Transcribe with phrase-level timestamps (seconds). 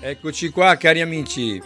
[0.00, 1.60] Eccoci qua cari amici,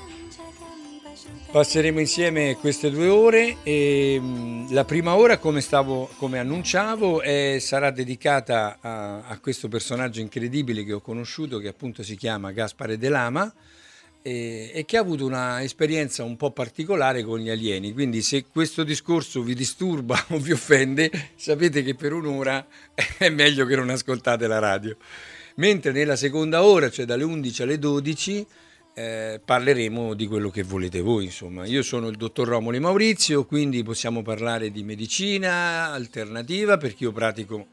[1.50, 7.58] passeremo insieme queste due ore e mh, la prima ora come, stavo, come annunciavo è-
[7.58, 12.98] sarà dedicata a, a questo personaggio incredibile che ho conosciuto che appunto si chiama Gaspare
[12.98, 13.52] De Lama
[14.22, 18.44] e, e che ha avuto una esperienza un po' particolare con gli alieni, quindi se
[18.50, 22.66] questo discorso vi disturba o vi offende sapete che per un'ora
[23.18, 24.96] è meglio che non ascoltate la radio.
[25.56, 28.46] Mentre nella seconda ora, cioè dalle 11 alle 12,
[28.94, 31.24] eh, parleremo di quello che volete voi.
[31.24, 37.12] Insomma, io sono il dottor Romoli Maurizio, quindi possiamo parlare di medicina alternativa perché io
[37.12, 37.68] pratico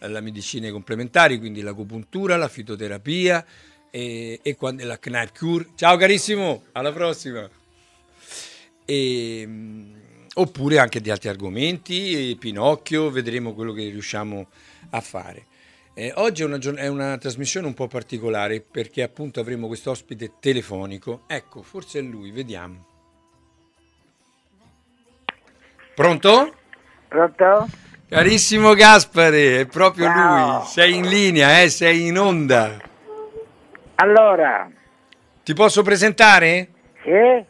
[0.00, 3.44] la medicina complementari, quindi l'acupuntura, la fitoterapia
[3.90, 4.98] e, e quando- la
[5.36, 5.68] Cure.
[5.74, 7.48] Ciao carissimo, alla prossima!
[8.84, 9.48] E,
[10.34, 14.46] oppure anche di altri argomenti, Pinocchio, vedremo quello che riusciamo
[14.90, 15.46] a fare.
[15.94, 20.32] Eh, oggi è una, è una trasmissione un po' particolare perché appunto avremo questo ospite
[20.40, 21.22] telefonico.
[21.26, 22.84] Ecco, forse è lui, vediamo.
[25.94, 26.54] Pronto?
[27.08, 27.66] Pronto?
[28.08, 30.58] Carissimo Gaspare, è proprio Ciao.
[30.58, 30.66] lui.
[30.66, 31.70] Sei in linea, eh?
[31.70, 32.78] sei in onda.
[33.96, 34.70] Allora,
[35.42, 36.68] Ti posso presentare?
[37.02, 37.44] sì?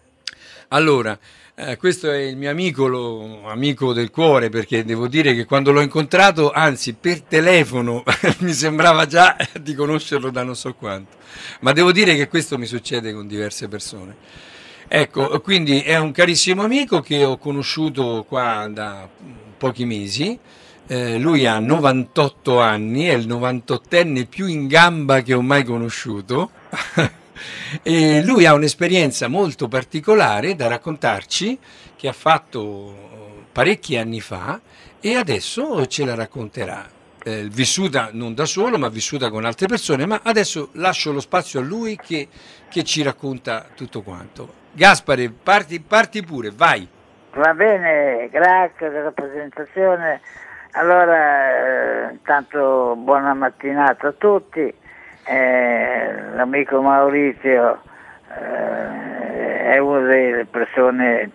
[0.68, 1.18] Allora,
[1.54, 5.72] eh, questo è il mio amico, lo- amico del cuore, perché devo dire che quando
[5.72, 8.02] l'ho incontrato, anzi per telefono,
[8.40, 11.16] mi sembrava già di conoscerlo da non so quanto.
[11.60, 14.16] Ma devo dire che questo mi succede con diverse persone.
[14.88, 19.08] Ecco, quindi è un carissimo amico che ho conosciuto qua da
[19.56, 20.38] pochi mesi.
[20.88, 26.50] Eh, lui ha 98 anni, è il 98enne più in gamba che ho mai conosciuto.
[27.82, 31.58] e lui ha un'esperienza molto particolare da raccontarci
[31.96, 34.60] che ha fatto parecchi anni fa
[35.00, 36.86] e adesso ce la racconterà.
[37.24, 41.58] Eh, vissuta non da solo, ma vissuta con altre persone, ma adesso lascio lo spazio
[41.58, 42.28] a lui che,
[42.68, 44.64] che ci racconta tutto quanto.
[44.70, 46.86] Gaspare, parti, parti pure, vai.
[47.34, 50.20] Va bene, grazie della presentazione.
[50.76, 54.72] Allora, eh, intanto buona mattinata a tutti.
[55.24, 57.80] Eh, l'amico Maurizio
[58.38, 61.30] eh, è una delle persone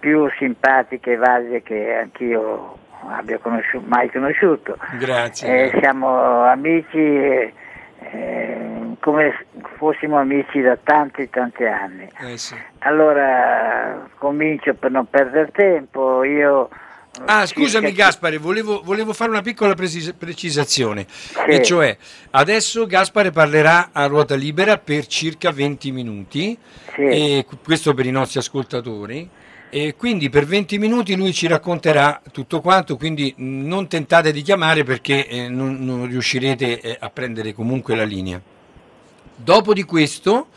[0.00, 2.76] più simpatiche e valide che anch'io
[3.08, 4.76] abbia conosciuto, mai conosciuto.
[4.98, 5.70] Grazie.
[5.70, 7.52] Eh, siamo amici eh,
[8.00, 9.46] eh, come
[9.76, 12.10] fossimo amici da tanti tanti anni.
[12.20, 12.56] Eh sì.
[12.80, 16.68] Allora comincio per non perdere tempo, io...
[17.24, 21.06] Ah, scusami Gaspare, volevo, volevo fare una piccola precis- precisazione,
[21.48, 21.96] e cioè
[22.32, 26.56] adesso Gaspare parlerà a ruota libera per circa 20 minuti,
[26.94, 27.44] Sì.
[27.64, 29.28] questo per i nostri ascoltatori,
[29.70, 34.84] e quindi per 20 minuti lui ci racconterà tutto quanto, quindi non tentate di chiamare
[34.84, 38.40] perché eh, non, non riuscirete eh, a prendere comunque la linea.
[39.34, 40.48] Dopo di questo,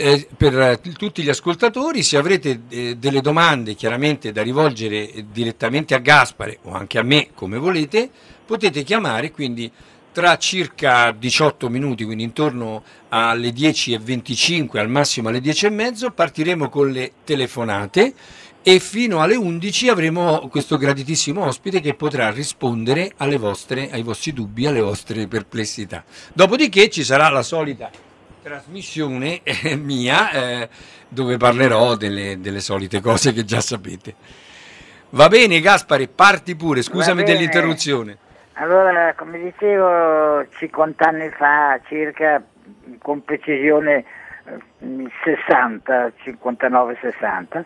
[0.00, 5.26] eh, per eh, tutti gli ascoltatori, se avrete eh, delle domande chiaramente da rivolgere eh,
[5.30, 8.08] direttamente a Gaspare o anche a me, come volete,
[8.46, 9.70] potete chiamare quindi
[10.12, 17.12] tra circa 18 minuti, quindi intorno alle 10.25, al massimo alle 10.30, partiremo con le
[17.22, 18.14] telefonate
[18.62, 24.66] e fino alle 11 avremo questo graditissimo ospite che potrà rispondere vostre, ai vostri dubbi,
[24.66, 26.02] alle vostre perplessità.
[26.32, 28.08] Dopodiché ci sarà la solita
[28.42, 30.68] trasmissione eh, mia eh,
[31.08, 34.14] dove parlerò delle, delle solite cose che già sapete.
[35.10, 38.16] Va bene Gaspare, parti pure, scusami dell'interruzione.
[38.54, 42.42] Allora, come dicevo, 50 anni fa, circa
[42.98, 44.04] con precisione
[44.44, 47.64] eh, 60, 59-60,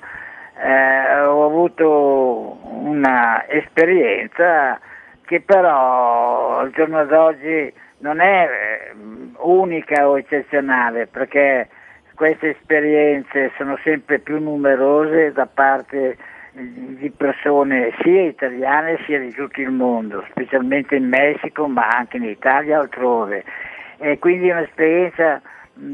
[0.56, 4.78] eh, ho avuto una esperienza
[5.26, 8.92] che però al giorno d'oggi non è eh,
[9.38, 11.68] unica o eccezionale, perché
[12.14, 16.16] queste esperienze sono sempre più numerose da parte
[16.54, 22.24] di persone sia italiane sia di tutto il mondo, specialmente in Messico ma anche in
[22.24, 23.44] Italia e altrove.
[23.98, 25.40] E quindi un'esperienza,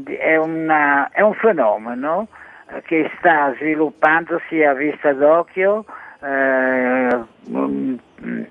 [0.05, 2.27] è, una- è un fenomeno
[2.69, 5.85] eh, che sta sviluppandosi a vista d'occhio
[6.21, 7.19] eh,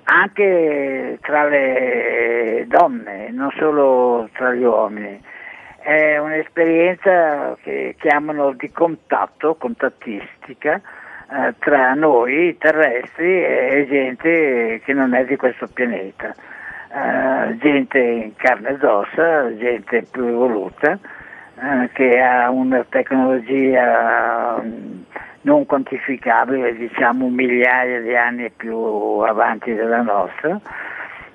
[0.05, 5.21] anche tra le donne, non solo tra gli uomini.
[5.79, 10.81] È un'esperienza che chiamano di contatto, contattistica,
[11.33, 16.35] eh, tra noi terrestri e gente che non è di questo pianeta.
[16.93, 20.99] Eh, gente in carne ed ossa, gente più evoluta,
[21.93, 25.03] che ha una tecnologia mm,
[25.43, 30.59] non quantificabile, diciamo migliaia di anni più avanti della nostra.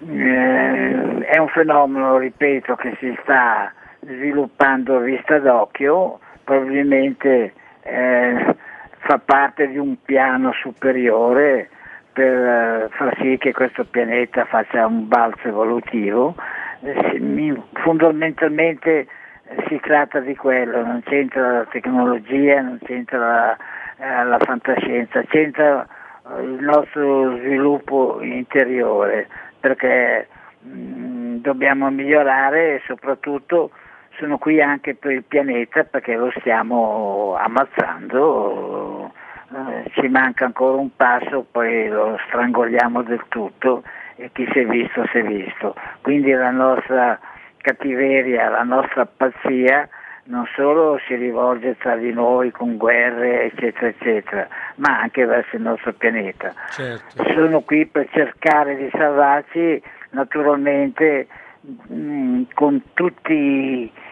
[0.07, 8.55] Eh, è un fenomeno, ripeto, che si sta sviluppando a vista d'occhio, probabilmente eh,
[8.99, 11.69] fa parte di un piano superiore
[12.13, 16.35] per eh, far sì che questo pianeta faccia un balzo evolutivo.
[16.81, 19.07] Eh, fondamentalmente eh,
[19.67, 23.57] si tratta di quello, non c'entra la tecnologia, non c'entra la,
[23.97, 29.27] eh, la fantascienza, c'entra eh, il nostro sviluppo interiore
[29.59, 30.27] perché
[30.61, 33.71] mh, mm, dobbiamo migliorare e soprattutto
[34.17, 39.11] sono qui anche per il pianeta perché lo stiamo ammazzando,
[39.51, 43.83] eh, ci manca ancora un passo, poi lo strangoliamo del tutto
[44.15, 45.75] e chi si è visto si è visto.
[46.01, 47.19] Quindi la nostra
[47.65, 49.89] cattiveria, la nostra pazzia
[50.25, 55.63] non solo si rivolge tra di noi con guerre, eccetera, eccetera, ma anche verso il
[55.63, 56.53] nostro pianeta.
[56.69, 57.23] Certo.
[57.33, 59.81] Sono qui per cercare di salvarci
[60.11, 61.27] naturalmente
[61.61, 63.33] mh, mm, con tutte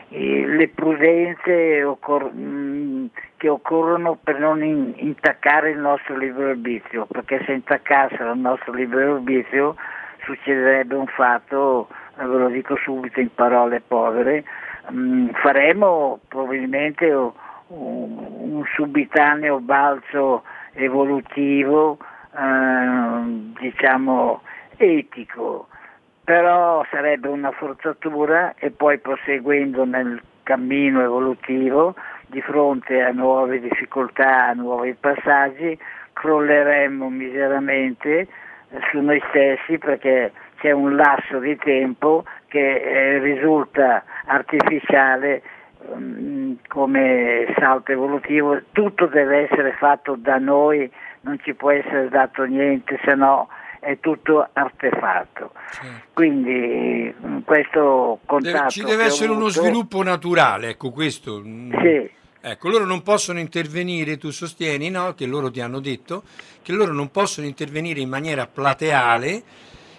[0.10, 3.06] le prudenze occor- mh, mm,
[3.38, 8.72] che occorrono per non in- intaccare il nostro libero arbitrio, perché se intaccassero il nostro
[8.72, 9.76] libero arbitrio
[10.24, 11.88] succederebbe un fatto,
[12.18, 14.44] ve lo dico subito in parole povere,
[14.90, 17.32] mh, faremo probabilmente un,
[17.68, 20.44] un subitaneo balzo
[20.74, 21.98] evolutivo,
[22.36, 24.42] eh, diciamo
[24.78, 25.68] etico,
[26.24, 31.96] però sarebbe una forzatura e poi proseguendo nel cammino evolutivo
[32.28, 35.78] di fronte a nuove difficoltà, a nuovi passaggi,
[36.14, 38.28] crolleremmo miseramente
[38.90, 40.32] su noi stessi perché
[40.64, 45.44] c'è un lasso di tempo che eh, risulta artificiale
[45.90, 50.90] um, come salto evolutivo, tutto deve essere fatto da noi,
[51.22, 53.50] non ci può essere dato niente, se no
[53.82, 55.52] è tutto artefatto.
[55.70, 56.06] Certo.
[56.14, 58.70] Quindi mm, questo contatto...
[58.70, 61.42] Ci deve essere avuto, uno sviluppo naturale, ecco questo.
[61.44, 61.74] Mm.
[61.82, 62.10] Sì.
[62.40, 65.14] Ecco, loro non possono intervenire, tu sostieni, no?
[65.14, 66.24] Che loro ti hanno detto,
[66.62, 69.44] che loro non possono intervenire in maniera plateale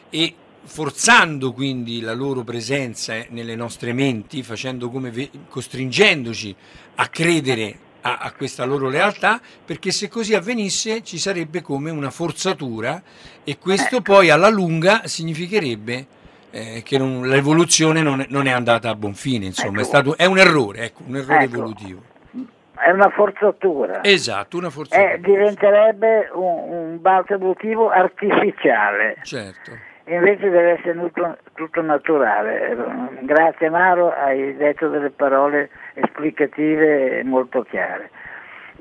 [0.09, 0.35] e
[0.65, 4.45] forzando quindi la loro presenza nelle nostre menti,
[4.91, 5.13] come,
[5.49, 6.55] costringendoci
[6.97, 12.11] a credere a, a, questa loro lealtà, perché se così avvenisse ci sarebbe come una
[12.11, 13.03] forzatura
[13.45, 14.13] e questo ecco.
[14.13, 16.07] poi alla lunga significherebbe
[16.51, 19.81] eh, che non, l'evoluzione non è, non è, andata a buon fine, insomma, ecco.
[19.81, 21.57] è, stato, è, un errore, ecco, un errore ecco.
[21.57, 22.03] evolutivo.
[22.77, 24.03] È una forzatura.
[24.03, 25.13] Esatto, una forzatura.
[25.13, 29.17] Eh, diventerebbe un, un balzo evolutivo artificiale.
[29.23, 32.77] Certo invece deve essere tutto, tutto, naturale.
[33.21, 38.11] Grazie Maro, hai detto delle parole esplicative molto chiare.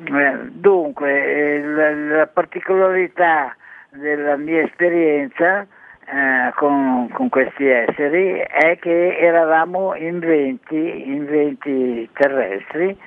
[0.04, 3.56] Eh, dunque, la, la, particolarità
[3.92, 12.10] della mia esperienza eh, con, con, questi esseri è che eravamo in 20, in 20
[12.14, 12.98] terrestri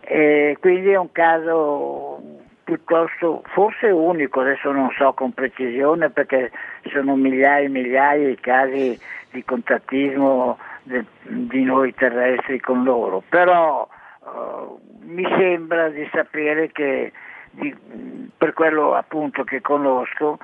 [0.00, 2.22] e quindi è un caso
[2.66, 6.50] piuttosto forse unico, adesso non so con precisione perché
[6.90, 8.98] sono migliaia e migliaia i casi
[9.30, 13.86] di contattismo de, di noi terrestri con loro, però
[14.18, 17.12] uh, mi sembra di sapere che
[17.52, 17.72] di,
[18.36, 20.40] per quello appunto che conosco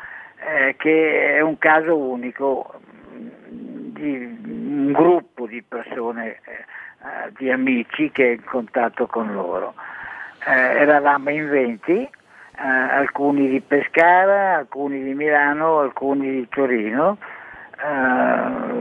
[0.46, 2.72] eh, che è un caso unico
[3.10, 9.74] di un gruppo di persone, eh, di amici che è in contatto con loro
[10.46, 12.10] eravamo in 20, eh,
[12.56, 17.18] alcuni di Pescara, alcuni di Milano, alcuni di Torino.
[17.78, 18.80] Eh,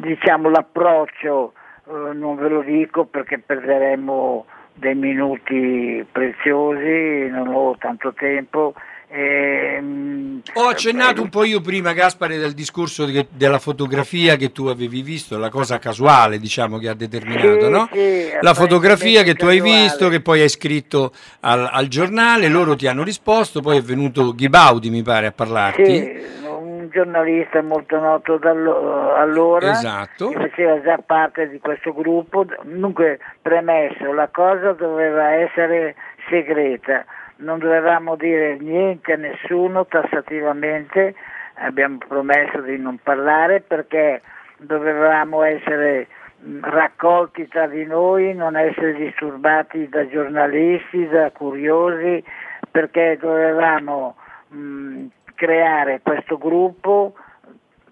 [0.00, 1.52] diciamo l'approccio
[1.88, 4.44] eh, non ve lo dico perché perderemo
[4.74, 8.74] dei minuti preziosi, non ho tanto tempo
[9.08, 14.66] Ehm, Ho accennato un po' io prima, Gaspare, del discorso che, della fotografia che tu
[14.66, 17.88] avevi visto, la cosa casuale diciamo che ha determinato, sì, no?
[17.92, 22.74] sì, la fotografia che tu hai visto, che poi hai scritto al, al, giornale, loro
[22.74, 25.84] ti hanno risposto, poi è venuto Ghibaudi mi pare a parlarti.
[25.84, 30.28] Sì, un giornalista molto noto dallo- allora, Esatto.
[30.28, 32.46] che faceva già parte di questo gruppo.
[32.62, 35.94] Dunque, premesso, la cosa doveva essere
[36.28, 37.04] segreta,
[37.36, 41.14] non dovevamo dire niente a nessuno tassativamente,
[41.54, 44.22] abbiamo promesso di non parlare perché
[44.58, 46.06] dovevamo essere
[46.38, 52.22] mh, raccolti tra di noi, non essere disturbati da giornalisti, da curiosi,
[52.70, 54.16] perché dovevamo
[54.48, 57.14] mh, creare questo gruppo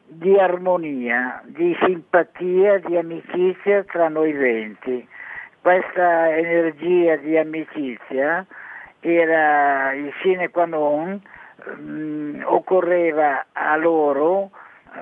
[0.06, 5.06] di armonia, di simpatia, di amicizia tra noi venti.
[5.60, 8.46] Questa energia di amicizia
[9.12, 11.20] era il sine qua non,
[11.78, 14.50] mm, occorreva a loro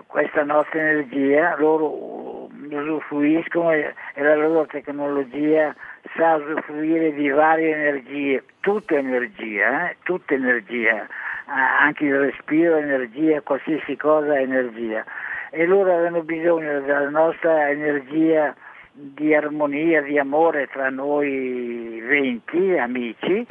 [0.06, 5.74] questa nostra energia, loro usufruiscono e, la loro tecnologia
[6.16, 11.06] sa usufruire di varie energie, tutta energia, eh, tutta energia,
[11.46, 15.04] anche il respiro è energia, qualsiasi cosa è energia.
[15.50, 18.54] E loro avevano bisogno della nostra energia
[18.92, 23.46] di armonia, di amore tra noi venti amici,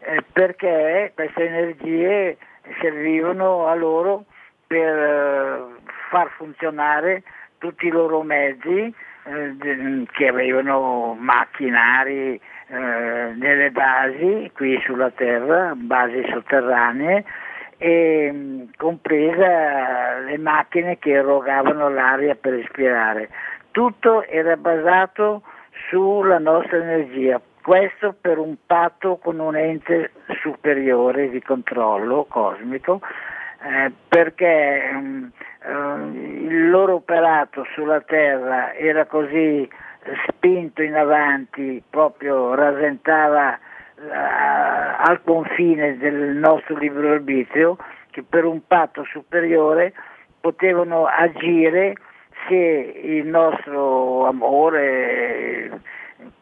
[0.00, 2.36] eh, perché queste energie
[2.80, 4.24] servivano a loro
[4.66, 5.60] per eh,
[6.10, 7.22] far funzionare
[7.58, 12.40] tutti i loro mezzi eh, de- che avevano macchinari
[12.70, 17.24] nelle basi qui sulla terra, basi sotterranee
[17.78, 23.30] e mh, compresa le macchine che erogavano l'aria per respirare.
[23.70, 25.42] Tutto era basato
[25.88, 33.02] sulla nostra energia, questo per un patto con un ente superiore di controllo cosmico,
[33.62, 35.32] eh, perché mh,
[35.64, 39.68] eh, il loro operato sulla Terra era così
[40.28, 43.60] spinto in avanti, proprio rasentava eh,
[44.00, 47.76] al confine del nostro libero arbitrio,
[48.12, 49.92] che per un patto superiore
[50.40, 51.96] potevano agire
[52.48, 55.82] se il nostro amore,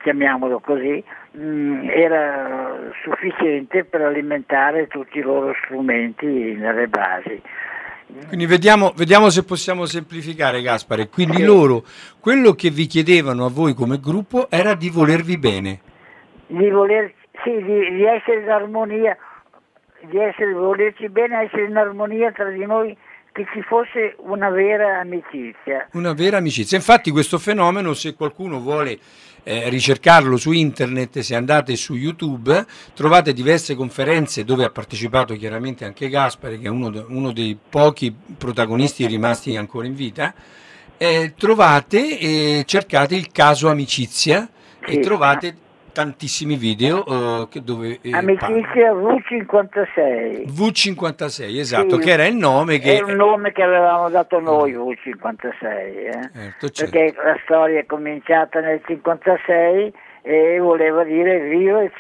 [0.03, 1.03] chiamiamolo così,
[1.33, 7.43] mh, era sufficiente per alimentare tutti i loro strumenti nelle basi.
[8.29, 11.09] Quindi vediamo, vediamo se possiamo semplificare, Gaspare.
[11.09, 11.83] Quindi loro,
[12.21, 15.81] quello che vi chiedevano a voi come gruppo era di volervi bene.
[16.47, 19.17] di voler sì, di, di essere in armonia,
[20.09, 22.97] di essere, volerci bene, essere in armonia tra di noi,
[23.33, 25.89] che ci fosse una vera amicizia.
[25.93, 26.77] Una vera amicizia.
[26.79, 28.99] Infatti questo fenomeno, se qualcuno vuole
[29.49, 35.85] eh, ricercarlo su internet, se andate su YouTube, trovate diverse conferenze dove ha partecipato chiaramente
[35.85, 40.35] anche Gaspare, che è uno, uno dei pochi protagonisti rimasti ancora in vita.
[40.97, 44.49] Eh, trovate e cercate il caso amicizia
[44.81, 45.01] e Sì.
[45.01, 45.57] trovate
[45.97, 50.45] tantissimi video eh, che- dove eh, Amicizia V56.
[50.47, 52.03] V56, esatto, Sì.
[52.03, 52.99] che era il nome che...
[52.99, 55.65] È un nome che avevamo dato noi, V56.
[55.65, 56.11] eh.
[56.35, 56.91] Certo, certo.
[56.93, 61.93] Perché la storia è cominciata nel 56 e voleva dire viva il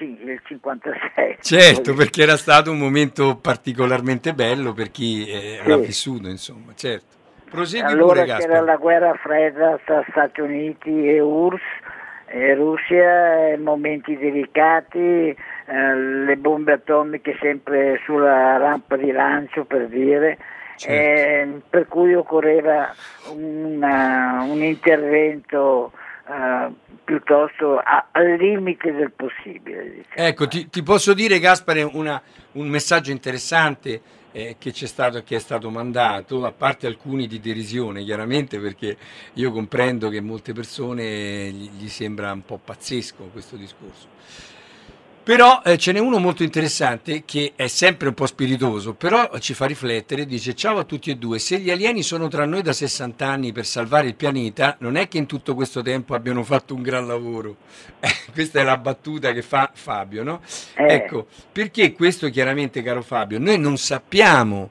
[0.46, 1.36] 56.
[1.40, 5.68] Certo, perché era stato un momento particolarmente bello per chi eh, Sì.
[5.68, 7.14] l'ha vissuto, insomma, certo.
[7.48, 8.62] Prosegui Allora pure, c'era Gaspar.
[8.64, 11.62] la guerra fredda tra Stati Uniti e URSS,
[12.28, 19.86] e Russia, eh, momenti delicati, eh, le bombe atomiche sempre sulla rampa di lancio per
[19.88, 20.36] dire,
[20.76, 20.92] Certo.
[20.92, 22.92] eh, per cui occorreva
[23.32, 25.92] una- un intervento
[26.28, 26.68] eh,
[27.04, 29.84] piuttosto a- al limite del possibile.
[29.84, 30.28] diciamo.
[30.28, 32.20] Ecco, ti, ti posso dire, Gaspare, una-
[32.54, 34.00] un messaggio interessante
[34.36, 38.94] eh, che stato, che è stato mandato, a parte alcuni di derisione, chiaramente, perché
[39.32, 44.08] io comprendo che molte persone gli, gli sembra un po' pazzesco questo discorso.
[45.26, 49.54] Però eh, ce n'è uno molto interessante che è sempre un po' spiritoso, però ci
[49.54, 52.72] fa riflettere, dice ciao a tutti e due, se gli alieni sono tra noi da
[52.72, 56.76] 60 anni per salvare il pianeta, non è che in tutto questo tempo abbiano fatto
[56.76, 57.56] un gran lavoro.
[57.98, 60.42] Eh, questa è la battuta che fa Fabio, no?
[60.76, 60.92] Eh.
[60.92, 64.70] Ecco, perché questo chiaramente, caro Fabio, noi non sappiamo,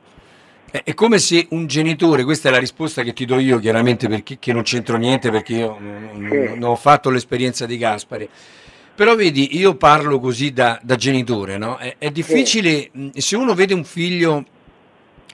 [0.72, 4.38] è come se un genitore, questa è la risposta che ti do io chiaramente perché
[4.40, 8.30] che non c'entro niente perché io non, non- non ho fatto l'esperienza di Gaspare.
[8.96, 11.78] Però vedi, io parlo così da, da genitore, no?
[11.78, 14.46] È, è difficile, mh, se uno vede un figlio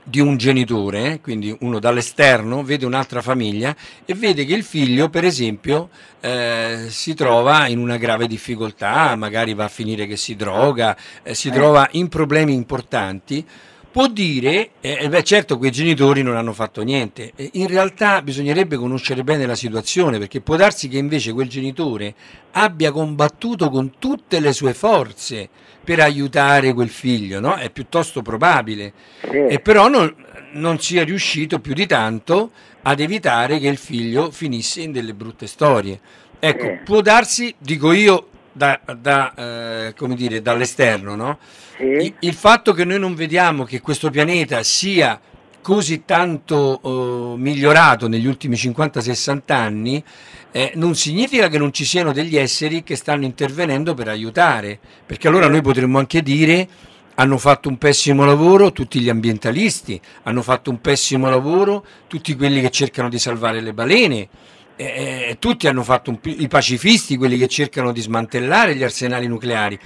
[0.04, 5.26] di un genitore, quindi uno dall'esterno, vede un'altra famiglia e vede che il figlio, per
[5.26, 5.90] esempio,
[6.22, 11.36] eh, si trova in una grave difficoltà, magari va a finire che si droga, eh,
[11.36, 11.52] si Eh.
[11.52, 13.46] trova in problemi importanti,
[13.92, 19.24] può dire, eh, beh, certo quei genitori non hanno fatto niente, in realtà bisognerebbe conoscere
[19.24, 22.14] bene la situazione perché può darsi che invece quel genitore
[22.52, 25.50] abbia combattuto con tutte le sue forze
[25.84, 27.56] per aiutare quel figlio, no?
[27.56, 29.38] È piuttosto probabile, Sì.
[29.50, 30.14] e però non,
[30.54, 32.52] non sia riuscito più di tanto
[32.84, 36.00] ad evitare che il figlio finisse in delle brutte storie.
[36.40, 36.80] Ecco, Sì.
[36.86, 41.38] può darsi, dico io, da, da, eh, come dire, dall'esterno, no?
[41.78, 41.84] Sì.
[41.84, 45.20] Il, il fatto che noi non vediamo che questo pianeta sia
[45.62, 50.04] così tanto eh, migliorato negli ultimi 50-60 anni
[50.52, 55.28] eh, non significa che non ci siano degli esseri che stanno intervenendo per aiutare, perché
[55.28, 56.68] allora noi potremmo anche dire
[57.16, 62.62] hanno fatto un pessimo lavoro tutti gli ambientalisti, hanno fatto un pessimo lavoro tutti quelli
[62.62, 64.28] che cercano di salvare le balene,
[64.76, 69.80] eh, tutti hanno fatto un i pacifisti, quelli che cercano di smantellare gli arsenali nucleari.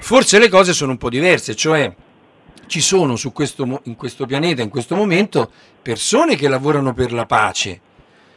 [0.00, 1.92] Forse le cose sono un po' diverse, cioè
[2.66, 5.50] ci sono su questo, in questo pianeta, in questo momento,
[5.80, 7.80] persone che lavorano per la pace,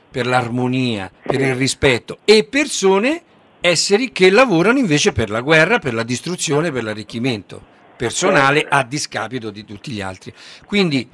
[0.10, 3.24] per l'armonia, per il rispetto e persone,
[3.62, 9.50] esseri che lavorano invece per la guerra, per la distruzione, per l'arricchimento personale a discapito
[9.50, 10.34] di tutti gli altri.
[10.66, 11.06] Quindi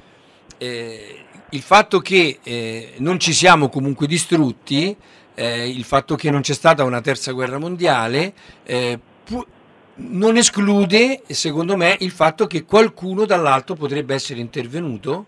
[0.58, 4.96] eh, il fatto che eh, non ci siamo comunque distrutti,
[5.34, 8.32] eh, il fatto che non c'è stata una terza guerra mondiale,
[8.64, 9.46] eh, pu-
[9.98, 15.26] non esclude, secondo me, il fatto che qualcuno dall'alto potrebbe essere intervenuto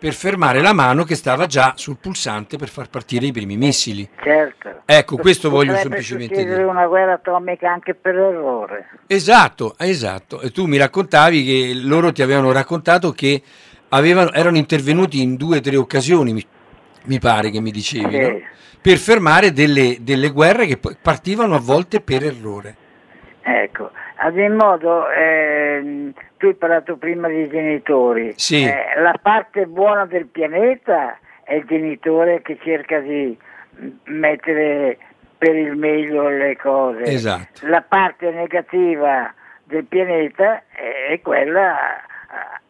[0.00, 4.08] per fermare la mano che stava già sul pulsante per far partire i primi missili.
[4.22, 4.80] Certo.
[4.86, 6.70] Ecco, questo voglio Potrebbe semplicemente succedere dire.
[6.70, 8.88] una guerra atomica anche per errore.
[9.06, 10.40] Esatto, esatto.
[10.40, 13.42] E tu mi raccontavi che loro ti avevano raccontato che
[13.90, 16.44] avevano, erano intervenuti in due o tre occasioni, mi,
[17.04, 18.20] mi pare che mi dicevi, Sì.
[18.20, 18.40] no?
[18.82, 22.74] per fermare delle, delle guerre che partivano a volte per errore.
[23.42, 28.32] Ecco, ad in modo, ehm, tu hai parlato prima dei genitori.
[28.36, 28.64] Sì.
[28.64, 33.36] Eh, la parte buona del pianeta è il genitore che cerca di
[34.04, 34.98] mettere
[35.36, 37.02] per il meglio le cose.
[37.04, 37.66] Esatto.
[37.66, 39.32] La parte negativa
[39.64, 40.62] del pianeta
[41.08, 42.00] è quella eh,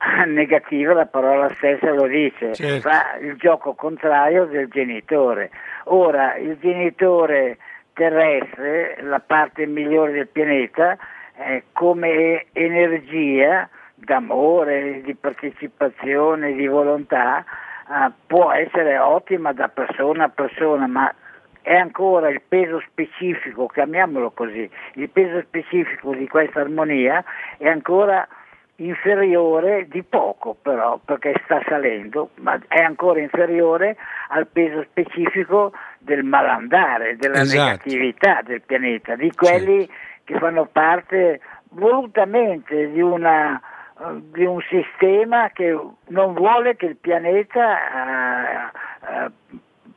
[0.26, 2.88] negativa, la parola stessa lo dice, Certo.
[2.88, 5.50] fa il gioco contrario del genitore.
[5.84, 7.58] Ora, il genitore
[7.92, 10.96] terrestre, la parte migliore del pianeta,
[11.36, 20.28] eh, come energia d'amore, di partecipazione, di volontà, eh, può essere ottima da persona a
[20.28, 21.14] persona, ma
[21.60, 27.22] è ancora il peso specifico, chiamiamolo così, il peso specifico di questa armonia
[27.58, 28.26] è ancora
[28.87, 33.97] inferiore di poco però perché sta salendo, ma è ancora inferiore
[34.29, 37.62] al peso specifico del malandare, della Esatto.
[37.62, 39.88] negatività del pianeta, di quelli
[40.25, 41.40] che fanno parte
[41.71, 43.61] volutamente di, una,
[43.99, 49.31] eh, di un sistema che non vuole che il pianeta eh, eh,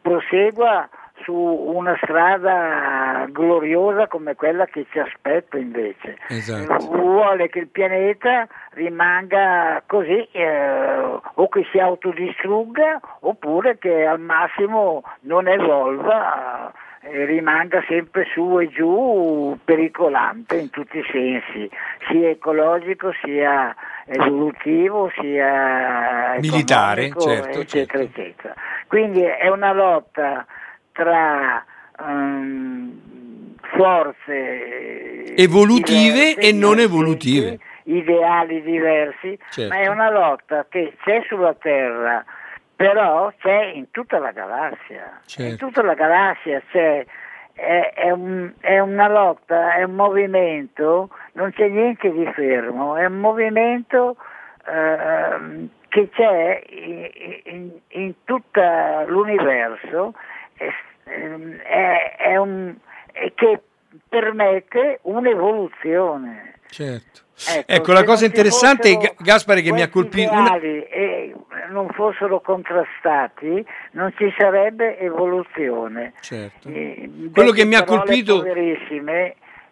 [0.01, 0.87] prosegua
[1.23, 6.17] su una strada gloriosa come quella che ci aspetta invece.
[6.27, 6.85] Esatto.
[6.87, 15.03] Vuole che il pianeta rimanga così eh, o che si autodistrugga oppure che al massimo
[15.21, 21.69] non evolva eh, e rimanga sempre su e giù pericolante in tutti i sensi,
[22.07, 28.21] sia ecologico sia evolutivo sia Militare, certo, eccetera certo.
[28.21, 28.53] eccetera.
[28.87, 30.45] Quindi è una lotta
[30.93, 31.63] tra
[31.99, 33.01] ehm,
[33.75, 37.59] forze Evolutive diverse, e non evolutive.
[37.83, 39.73] ideali diversi, Certo.
[39.73, 42.23] ma è una lotta che c'è sulla Terra,
[42.75, 45.19] però c'è in tutta la galassia.
[45.25, 45.51] Certo.
[45.51, 47.05] In tutta la galassia c'è
[47.55, 53.05] è, è un- è una lotta, è un movimento, non c'è niente di fermo, è
[53.05, 54.15] un movimento
[54.67, 57.09] ehm, che c'è in,
[57.43, 58.59] in- in tutto
[59.05, 60.13] l'universo
[60.67, 62.75] è, ehm, è- è un-
[63.35, 63.61] che
[64.09, 66.53] permette un'evoluzione.
[66.69, 67.21] Certo.
[67.55, 70.31] Ecco, Ecco, la se cosa interessante, Gaspare, che mi ha colpito...
[70.31, 71.35] una- ideali e
[71.69, 76.13] non fossero contrastati, non ci sarebbe evoluzione.
[76.21, 76.69] Certo.
[76.69, 78.43] Eh, Quello che mi ha colpito-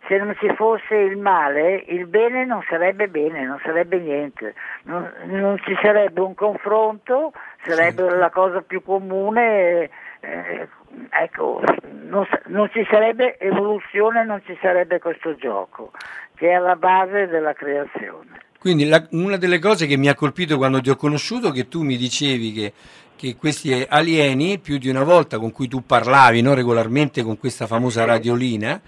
[0.07, 5.09] se non ci fosse il male, il bene non sarebbe bene, non sarebbe niente, non,
[5.25, 7.31] non ci sarebbe un confronto,
[7.63, 8.15] sarebbe Certo.
[8.17, 10.67] la cosa più comune, eh,
[11.09, 11.61] ecco,
[12.07, 15.91] non, non ci sarebbe evoluzione, non ci sarebbe questo gioco,
[16.35, 18.39] che è alla base della creazione.
[18.59, 21.81] Quindi la- una delle cose che mi ha colpito quando ti ho conosciuto, che tu
[21.83, 22.73] mi dicevi che,
[23.15, 27.65] che questi alieni, più di una volta con cui tu parlavi no, regolarmente con questa
[27.65, 28.79] famosa radiolina,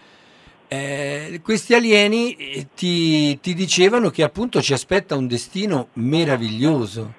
[0.68, 7.14] eh, questi alieni eh, ti, ti dicevano che appunto ci aspetta un destino meraviglioso.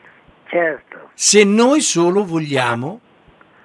[0.46, 3.00] Certo, Se noi solo vogliamo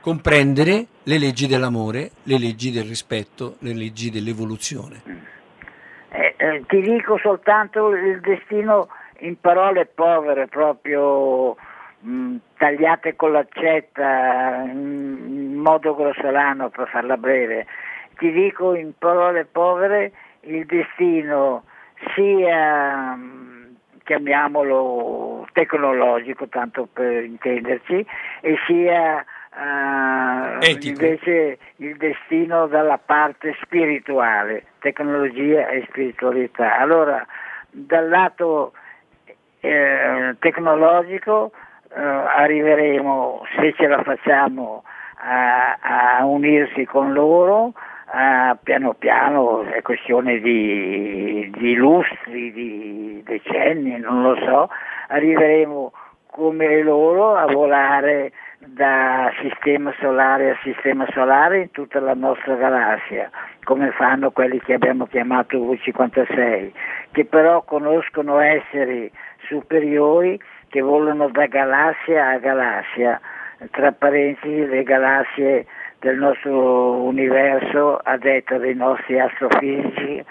[0.02, 5.02] comprendere le leggi dell'amore, le leggi del rispetto, le leggi dell'evoluzione.
[6.10, 8.90] Eh, eh, ti dico soltanto il destino
[9.22, 11.56] in parole povere, proprio
[12.02, 17.66] mh, tagliate con l'accetta, in modo grossolano per farla breve.
[18.20, 21.64] Ti dico in parole povere il destino
[22.14, 28.06] sia, mh, chiamiamolo tecnologico, tanto per intenderci,
[28.42, 29.26] e sia
[30.62, 31.04] Etico.
[31.04, 36.78] invece il destino dalla parte spirituale, tecnologia e spiritualità.
[36.78, 37.26] Allora,
[37.70, 38.74] dal lato
[39.62, 41.52] eh, tecnologico
[41.96, 44.84] eh, arriveremo, se ce la facciamo,
[45.22, 45.78] a,
[46.20, 47.74] a unirsi con loro,
[48.06, 54.70] a- piano piano, è questione di, di lustri, di decenni, non lo so,
[55.08, 55.92] arriveremo
[56.28, 63.30] come loro a volare da sistema solare a sistema solare in tutta la nostra galassia,
[63.64, 66.72] come fanno quelli che abbiamo chiamato V56,
[67.12, 69.10] che però conoscono esseri
[69.48, 73.20] superiori che volano da galassia a galassia,
[73.72, 75.66] tra parentesi le galassie
[76.00, 80.24] del nostro universo a detta dei nostri astrofisici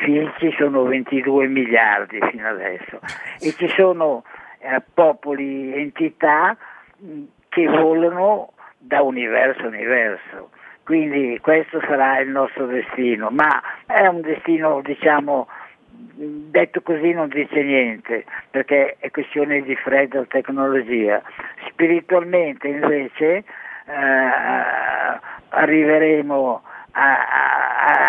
[0.00, 2.98] fisici sono 22 miliardi fino adesso.
[3.40, 4.24] E ci sono
[4.58, 6.56] eh, popoli, entità
[7.54, 10.50] che volano da universo a universo.
[10.82, 15.48] Quindi questo sarà il nostro destino, ma è un destino, diciamo,
[15.88, 21.22] detto così non dice niente, perché è questione di fredda tecnologia.
[21.68, 23.44] Spiritualmente invece eh,
[25.48, 27.16] arriveremo a,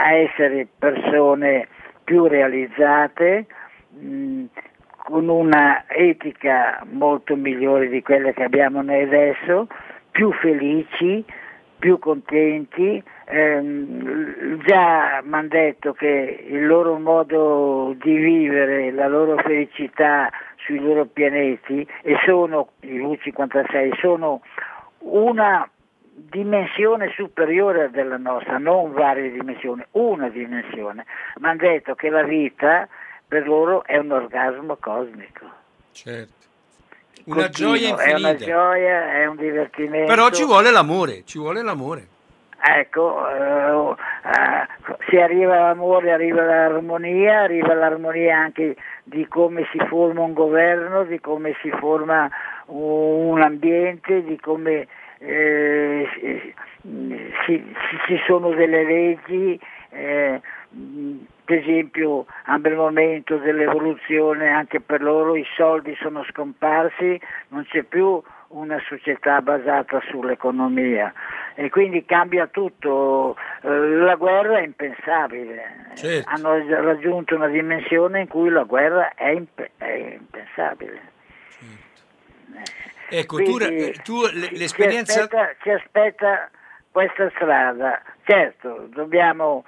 [0.03, 1.67] a- essere persone
[2.03, 3.45] più realizzate,
[3.89, 4.45] mh,
[5.05, 9.67] con una etica molto migliore di quella che abbiamo noi adesso,
[10.09, 11.23] più felici,
[11.77, 13.03] più contenti.
[13.25, 20.79] Ehm, già mi hanno detto che il loro modo di vivere, la loro felicità sui
[20.79, 24.41] loro pianeti, e sono i V56, sono
[25.01, 25.69] una
[26.15, 31.05] dimensione superiore della nostra, non varie dimensioni, una dimensione.
[31.39, 32.87] Mi hanno detto che la vita
[33.35, 35.45] per loro è un orgasmo cosmico.
[35.91, 36.33] Certo.
[37.25, 38.45] Una Continuo, gioia È una infinita.
[38.45, 40.07] gioia, è un divertimento.
[40.07, 42.07] Però ci vuole l'amore, ci vuole l'amore.
[42.67, 50.21] Ecco, eh, eh, se arriva l'amore arriva l'armonia, arriva l'armonia anche di come si forma
[50.21, 52.29] un governo, di come si forma
[52.67, 54.87] un ambiente, di come
[55.19, 56.53] eh, si-
[57.45, 57.75] si-
[58.07, 60.41] ci sono delle leggi, eh,
[61.45, 68.21] per esempio al momento dell'evoluzione anche per loro i soldi sono scomparsi, non c'è più
[68.49, 71.13] una società basata sull'economia
[71.55, 76.29] e quindi cambia tutto, Eh, la guerra è impensabile, Certo.
[76.29, 81.13] hanno raggiunto una dimensione in cui la guerra è, imp- è impensabile.
[83.09, 85.13] Ecco, tu, Quindi tu ci- l'esperienza...
[85.13, 86.49] Ci aspetta, ci aspetta
[86.91, 88.01] questa strada.
[88.23, 89.63] Certo, dobbiamo,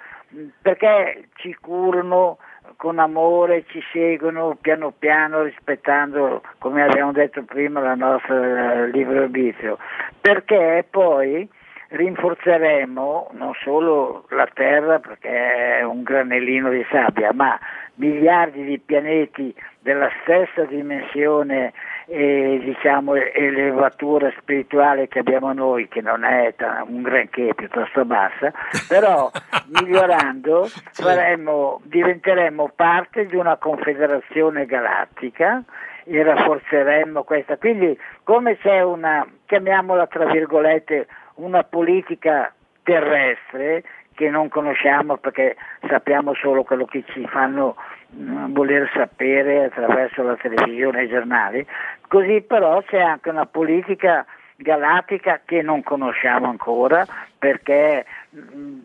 [0.62, 2.38] perché ci curano
[2.76, 9.24] con amore, ci seguono piano piano rispettando, come abbiamo detto prima, la nostra eh, libero
[9.24, 9.78] arbitrio.
[10.20, 11.48] Perché poi
[11.90, 17.58] rinforzeremo non solo la Terra perché è un granellino di sabbia, ma
[17.96, 21.74] miliardi di pianeti della stessa dimensione
[22.10, 26.54] e diciamo elevatura spirituale che abbiamo noi, che non è
[26.88, 28.54] un granché, piuttosto bassa,
[28.88, 29.30] però
[29.78, 35.62] migliorando faremo, diventeremo parte di una confederazione galattica
[36.06, 37.58] e rafforzeremo questa.
[37.58, 43.84] Quindi come c'è una, chiamiamola tra virgolette, una politica terrestre
[44.16, 47.76] che non conosciamo perché sappiamo solo quello che ci fanno
[48.10, 51.66] voler sapere attraverso la televisione e i giornali,
[52.08, 57.06] così però c'è anche una politica galattica che non conosciamo ancora
[57.38, 58.78] perché mh,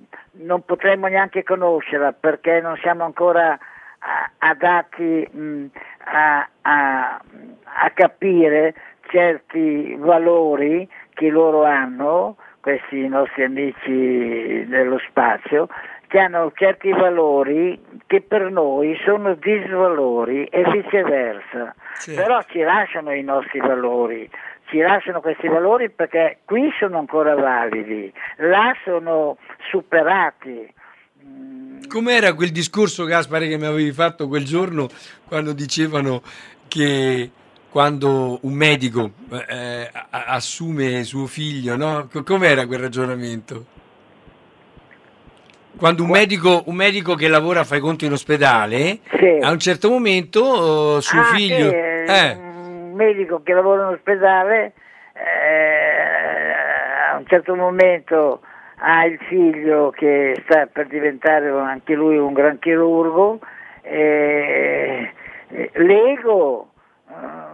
[0.44, 3.58] non potremmo neanche conoscerla perché non siamo ancora
[4.38, 5.64] adatti mh,
[6.04, 7.20] a, a-
[7.74, 8.74] a capire
[9.08, 15.68] certi valori che loro hanno, questi nostri amici dello spazio,
[16.12, 21.74] che hanno certi valori che per noi sono disvalori e viceversa.
[21.98, 22.20] Certo.
[22.20, 24.28] Però ci lasciano i nostri valori,
[24.66, 29.38] ci lasciano questi valori perché qui sono ancora validi, là sono
[29.70, 30.70] superati.
[31.24, 34.90] Mm, Com'era quel discorso, Gaspare, che mi avevi fatto quel giorno
[35.26, 36.20] quando dicevano
[36.68, 37.30] che
[37.70, 39.12] quando un medico
[39.48, 42.06] eh, assume suo figlio, no?
[42.22, 43.80] Com'era quel ragionamento?
[45.78, 49.38] Quando un medico, un medico che lavora, fa i conti in ospedale, Sì.
[49.40, 51.68] a un certo momento eh, suo Ah, figlio...
[51.70, 54.72] sì, eh, un medico che lavora in ospedale
[55.14, 58.40] eh, a un certo momento
[58.84, 63.38] ha il figlio che sta per diventare anche lui un gran chirurgo
[63.82, 65.12] e
[65.54, 66.70] e l'ego
[67.10, 67.51] eh,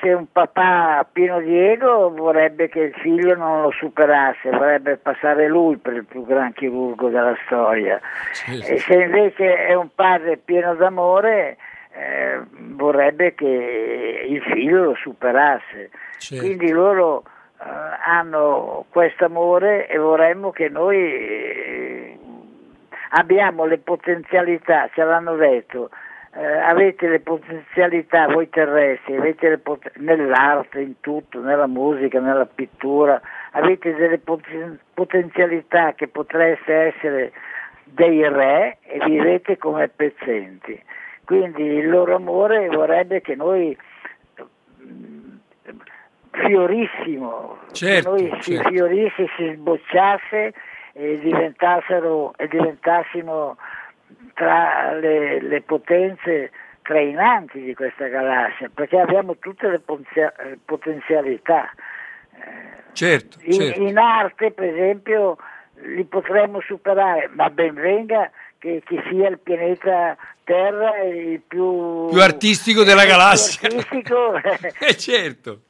[0.00, 5.48] se un papà pieno di ego vorrebbe che il figlio non lo superasse, vorrebbe passare
[5.48, 8.00] lui per il più gran chirurgo della storia.
[8.32, 8.66] certo.
[8.66, 11.56] E se invece è un padre pieno d'amore,
[11.92, 15.90] eh, vorrebbe che il figlio lo superasse.
[16.18, 16.44] Certo.
[16.44, 17.24] Quindi loro
[17.60, 17.64] eh,
[18.04, 22.18] hanno questo amore e vorremmo che noi eh,
[23.10, 25.90] abbiamo le potenzialità, ce l'hanno detto,
[26.34, 32.46] eh, avete le potenzialità voi terrestri, avete le pot- nell'arte, in tutto, nella musica, nella
[32.46, 33.20] pittura,
[33.52, 37.32] avete delle poten- potenzialità che potreste essere
[37.84, 40.80] dei re e vivete come pezzenti.
[41.24, 43.76] Quindi il loro amore vorrebbe che noi
[44.82, 45.36] mm,
[46.30, 48.68] fiorissimo, Certo, che noi si certo.
[48.70, 50.52] fiorisse, si sbocciasse
[50.92, 53.56] e diventassero e diventassimo
[54.38, 61.68] tra le, le potenze trainanti di questa galassia, perché abbiamo tutte le eh, potenzialità.
[62.92, 63.80] certo, In, certo.
[63.82, 65.36] in arte, per esempio,
[65.82, 72.20] li potremmo superare, ma ben venga che, che sia il pianeta Terra il più, Più
[72.22, 73.68] artistico della galassia.
[73.68, 74.34] artistico.
[74.78, 75.62] Eh certo.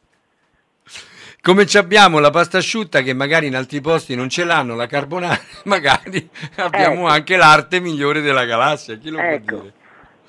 [1.40, 4.86] Come ci abbiamo la pasta asciutta che magari in altri posti non ce l'hanno, la
[4.86, 7.06] carbonara, magari abbiamo Ecco.
[7.06, 9.44] anche l'arte migliore della galassia, chi lo Ecco.
[9.46, 9.72] può dire?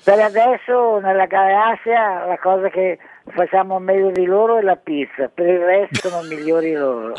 [0.02, 2.98] Per adesso nella galassia la cosa che
[3.34, 7.12] facciamo meglio di loro è la pizza, per il resto sono migliori loro.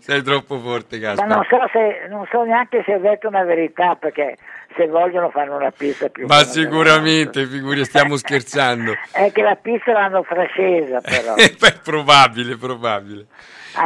[0.00, 1.28] Sei troppo forte, Ma Gaspar.
[1.28, 4.36] non so, se, non so neanche se ho detto una verità, perché
[4.76, 8.92] se vogliono fanno una pizza più Ma sicuramente, figuri, stiamo scherzando.
[9.10, 11.34] È che la pizza l'hanno francesa però.
[11.58, 13.26] Beh, probabile, probabile.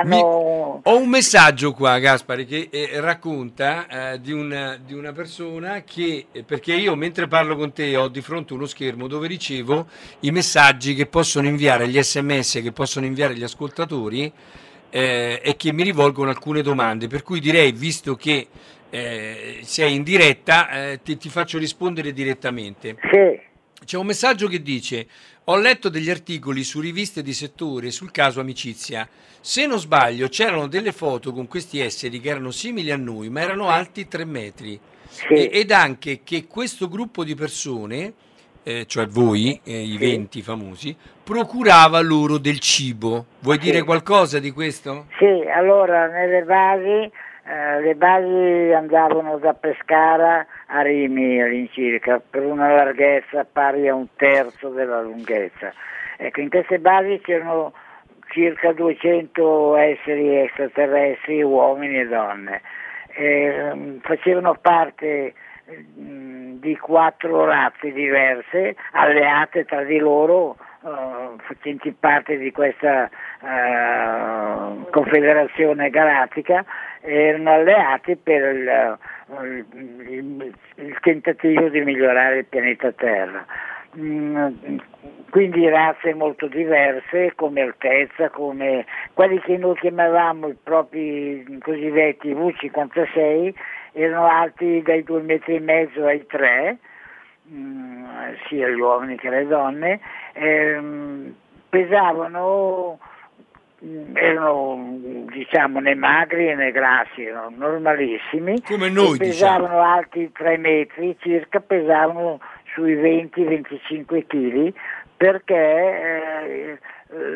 [0.04, 0.20] Mi-.
[0.20, 6.26] Ho un messaggio qua, Gaspari, che eh, racconta eh, di, una, di una persona che,
[6.30, 9.86] eh, perché io mentre parlo con te ho di fronte uno schermo dove ricevo
[10.20, 14.32] i messaggi che possono inviare, gli sms che possono inviare gli ascoltatori
[14.90, 17.08] eh, e che mi rivolgono alcune domande.
[17.08, 18.48] Per cui direi, visto che
[18.90, 22.96] eh, sei in diretta, eh, ti, ti faccio rispondere direttamente.
[23.10, 23.40] Sì,
[23.84, 25.06] C'è un messaggio che dice:
[25.44, 29.08] Ho letto degli articoli su riviste di settore sul caso amicizia.
[29.40, 33.40] Se non sbaglio, c'erano delle foto con questi esseri che erano simili a noi, ma
[33.40, 34.78] erano alti 3 metri.
[35.08, 35.32] sì.
[35.34, 38.12] E- ed anche che questo gruppo di persone,
[38.62, 39.96] eh, cioè voi, eh, i Sì.
[39.98, 43.26] 20 famosi, procurava loro del cibo.
[43.40, 43.64] Vuoi Sì.
[43.70, 45.06] dire qualcosa di questo?
[45.18, 47.10] Sì, allora nelle basi,
[47.50, 54.06] eh, le basi andavano da Pescara a Rimini all'incirca, per una larghezza pari a un
[54.14, 55.72] terzo della lunghezza.
[56.16, 57.72] Ecco, in queste basi c'erano
[58.28, 62.60] circa 200 esseri extraterrestri, uomini e donne.
[63.16, 65.34] Ehm, facevano parte
[65.98, 74.88] mm, di quattro razze diverse, alleate tra di loro, uh, facenti parte di questa uh,
[74.90, 76.64] confederazione galattica,
[77.00, 78.98] erano alleati per il,
[80.08, 83.44] il, il, tentativo di migliorare il pianeta Terra.
[83.98, 84.78] Mm,
[85.30, 93.54] quindi razze molto diverse come altezza, come quelli che noi chiamavamo i propri cosiddetti V56
[93.92, 96.78] erano alti dai 2,5 metri e mezzo ai 3
[97.52, 98.04] Mm,
[98.46, 99.98] sia gli uomini che le donne,
[100.34, 101.34] ehm,
[101.68, 102.98] pesavano,
[103.84, 104.98] mm, erano
[105.32, 109.18] diciamo né magri né grassi, erano normalissimi, come noi, diciamo.
[109.18, 109.82] pesavano diciamo.
[109.82, 112.38] alti 3 metri circa, pesavano
[112.72, 114.72] sui 20-25 kg
[115.16, 116.78] perché eh,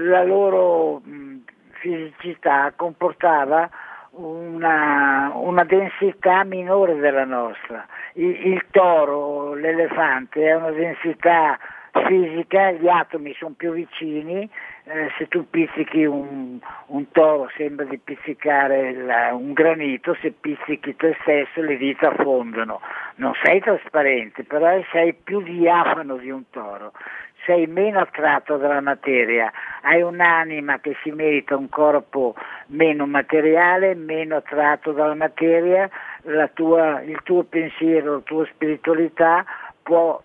[0.07, 1.39] la loro mh,
[1.73, 3.69] fisicità comportava
[4.17, 7.87] una, una densità minore della nostra.
[8.15, 11.59] Il, il toro, l'elefante ha una densità
[12.07, 14.49] fisica, gli atomi sono più vicini,
[14.85, 20.97] eh, se tu pizzichi un, un toro sembra di pizzicare il- un granito, se pizzichi
[20.97, 22.81] te stesso le dita fondono.
[23.17, 26.93] Non sei trasparente, però sei più diafano di un toro,
[27.45, 29.53] sei meno attratto dalla materia,
[29.83, 32.35] hai un'anima che si merita un corpo
[32.69, 35.89] meno materiale, meno attratto dalla materia,
[36.55, 39.45] tua, il tuo pensiero, la tua spiritualità
[39.83, 40.21] può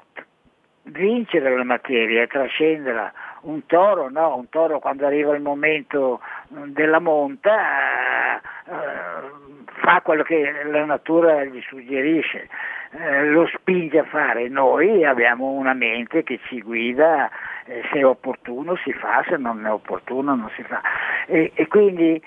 [0.83, 3.11] vincere la materia trascenderla.
[3.41, 9.49] Un toro no, un toro quando arriva il momento della monta eh,
[9.81, 12.49] fa quello che la natura gli suggerisce,
[12.91, 14.47] eh, lo spinge a fare.
[14.49, 17.29] Noi abbiamo una mente che ci guida,
[17.65, 20.81] eh, se è opportuno si fa, se non è opportuno non si fa.
[21.25, 22.23] E, e quindi eh,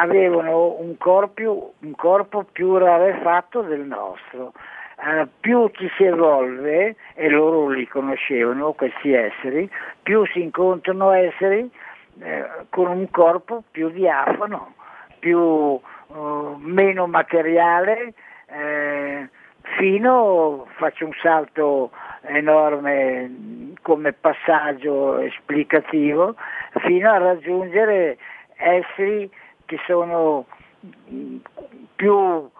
[0.00, 4.52] avevano un corpo, un corpo più rarefatto del nostro.
[4.96, 9.68] Uh, più ci si evolve, e loro li conoscevano, questi esseri,
[10.02, 11.68] più si incontrano esseri
[12.20, 14.74] eh, con un corpo più diafano,
[15.18, 18.14] più, uh, meno materiale,
[18.46, 19.28] eh,
[19.76, 21.90] fino, faccio un salto
[22.22, 26.36] enorme come passaggio esplicativo,
[26.80, 28.16] fino a raggiungere
[28.56, 29.30] esseri
[29.64, 30.46] che sono
[31.96, 32.53] più eh,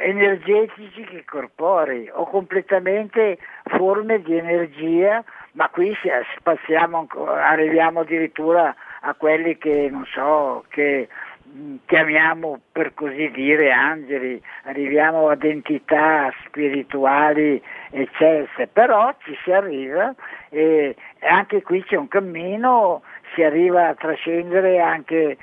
[0.00, 5.96] energetici che corporei o completamente forme di energia, ma qui
[6.38, 11.08] spaziamo, arriviamo addirittura a quelli che non so, che
[11.46, 20.14] mm, chiamiamo per così dire angeli, arriviamo ad entità spirituali eccesse, però ci si arriva
[20.48, 23.02] e anche qui c'è un cammino,
[23.34, 25.36] si arriva a trascendere anche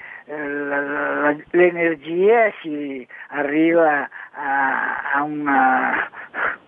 [1.51, 6.09] l'energia si arriva a, a una,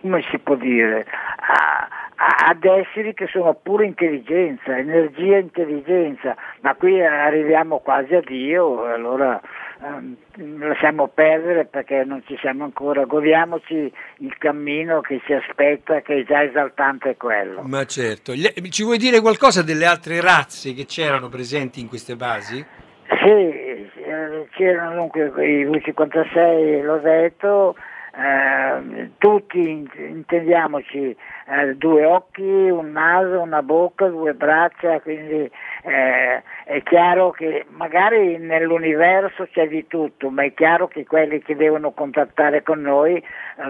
[0.02, 6.36] come si può dire, a, a, ad esseri che sono pura intelligenza, energia e intelligenza,
[6.62, 9.40] ma qui arriviamo quasi a Dio, allora
[9.82, 10.18] ehm,
[10.60, 16.26] lasciamo perdere perché non ci siamo ancora, godiamoci il cammino che ci aspetta, che è
[16.26, 17.62] già esaltante quello.
[17.62, 22.83] Ma certo, ci vuoi dire qualcosa delle altre razze che c'erano presenti in queste basi?
[23.24, 27.76] Sì, eh, c'erano dunque i V56, l'ho detto,
[28.16, 29.60] eh, tutti
[29.98, 35.50] intendiamoci eh, due occhi, un naso, una bocca, due braccia, quindi
[35.84, 41.56] eh, è chiaro che magari nell'universo c'è di tutto, ma è chiaro che quelli che
[41.56, 43.24] devono contattare con noi eh,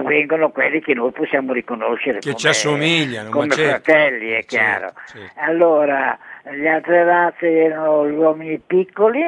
[0.03, 3.83] vengono quelli che noi possiamo riconoscere che come, ci assomigliano, come certo.
[3.83, 4.93] fratelli, è certo, chiaro.
[5.05, 5.39] Certo.
[5.39, 9.23] Allora, le altre razze erano gli uomini piccoli,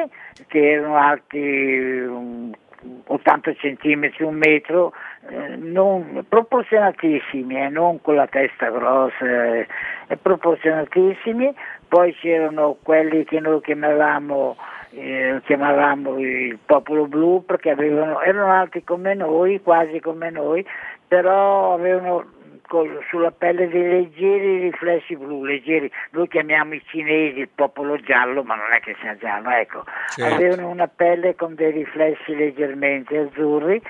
[0.46, 2.54] che erano alti
[3.06, 4.92] 80 centimetri, un metro,
[5.28, 9.66] eh, non, proporzionatissimi, eh, non con la testa grossa, eh,
[10.20, 11.54] proporzionatissimi.
[11.88, 14.56] Poi c'erano quelli che noi chiamavamo,
[14.90, 20.66] eh, chiamavamo il popolo blu perché avevano, erano alti come noi, quasi come noi,
[21.08, 22.24] però avevano
[23.08, 28.54] sulla pelle dei leggeri riflessi blu, leggeri, noi chiamiamo i cinesi il popolo giallo, ma
[28.54, 30.34] non è che sia giallo, ecco, certo.
[30.34, 33.80] avevano una pelle con dei riflessi leggermente azzurri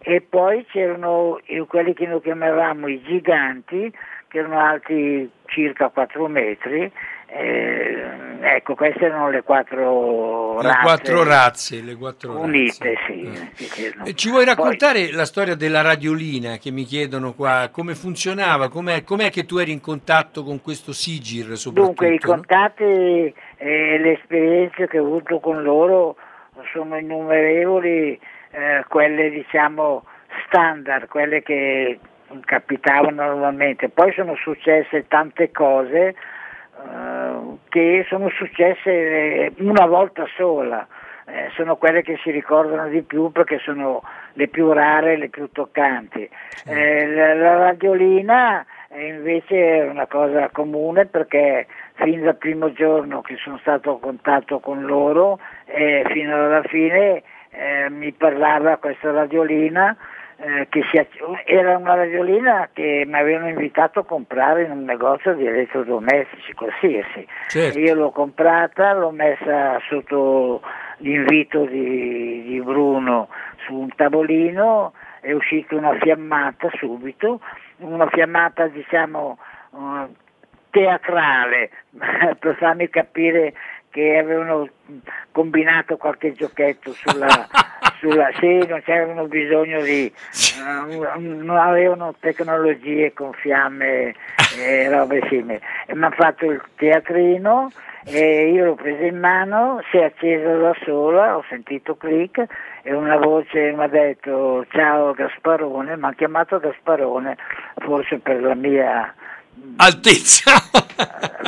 [0.00, 3.92] e poi c'erano quelli che noi chiamavamo i giganti,
[4.28, 6.92] che erano alti circa 4 metri,
[7.38, 12.94] eh, ecco, queste erano le quattro le razze, quattro razze le quattro unite.
[12.94, 13.52] Razze.
[13.64, 14.14] Sì, eh.
[14.14, 17.68] Ci vuoi raccontare Poi, la storia della radiolina che mi chiedono qua?
[17.70, 18.68] Come funzionava?
[18.68, 21.54] Com'è, com'è che tu eri in contatto con questo Sigir?
[21.72, 26.16] Dunque, i contatti e eh, le esperienze che ho avuto con loro
[26.72, 28.18] sono innumerevoli,
[28.50, 30.04] eh, quelle diciamo
[30.46, 31.98] standard, quelle che
[32.44, 33.88] capitavano normalmente.
[33.88, 36.14] Poi sono successe tante cose
[36.86, 40.86] eh, che sono successe eh, una volta sola.
[41.28, 44.02] Eh, sono quelle che si ricordano di più perché sono
[44.34, 46.28] le più rare, le più toccanti.
[46.66, 48.64] Eh, la, la, radiolina
[48.96, 54.60] invece è una cosa comune perché fin dal primo giorno che sono stato a contatto
[54.60, 57.22] con loro eh, fino alla fine
[57.88, 59.96] mi parlava questa radiolina
[60.38, 61.06] eh, che si,
[61.44, 67.26] era una radiolina che mi avevano invitato a comprare in un negozio di elettrodomestici qualsiasi.
[67.48, 67.78] Certo.
[67.78, 70.60] Io l'ho comprata, l'ho messa sotto
[70.98, 73.28] l'invito di, di Bruno
[73.64, 77.40] su un tavolino, è uscita una fiammata subito,
[77.78, 79.38] una fiammata diciamo
[79.70, 80.14] uh,
[80.70, 81.70] teatrale
[82.38, 83.54] per farmi capire
[83.90, 84.68] che avevano
[85.32, 87.48] combinato qualche giochetto sulla,
[87.98, 90.12] sulla sì, non c'erano bisogno di
[91.18, 94.14] non avevano tecnologie con fiamme
[94.58, 95.60] e robe simili.
[95.88, 97.70] Mi hanno fatto il teatrino
[98.04, 102.44] e io l'ho preso in mano, si è accesa da sola, ho sentito click
[102.82, 107.36] e una voce mi ha detto ciao Gasparone, mi ha chiamato Gasparone
[107.76, 109.12] forse per la mia
[109.78, 110.52] Altezza!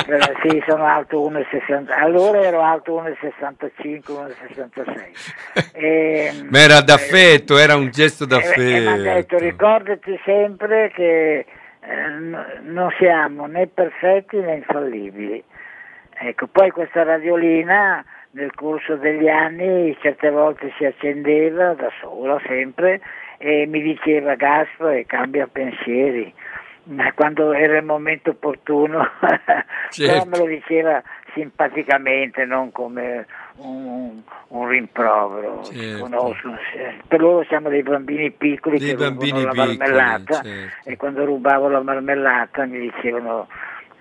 [0.07, 1.91] Eh, sì, sono alto 1,60.
[1.91, 4.03] Allora ero alto 1,65,
[4.55, 5.73] 1,66.
[5.73, 9.03] E, Ma era d'affetto, era un gesto e- e mi ha d'affetto.
[9.15, 11.47] detto ricordati sempre che
[11.81, 12.09] eh,
[12.63, 15.43] non siamo né perfetti né infallibili.
[16.21, 23.01] Ecco, poi questa radiolina nel corso degli anni certe volte si accendeva da sola sempre
[23.39, 26.33] e mi diceva Gaspare cambia pensieri.
[26.89, 30.29] Ma quando era il momento opportuno, però Certo.
[30.29, 31.03] me lo diceva
[31.35, 33.27] simpaticamente, non come
[33.57, 35.63] un, un rimprovero.
[35.65, 36.09] Certo.
[37.07, 40.89] per loro siamo dei bambini piccoli Dei che bambini rubano la piccoli, marmellata certo.
[40.89, 43.49] e quando rubavo la marmellata mi dicevano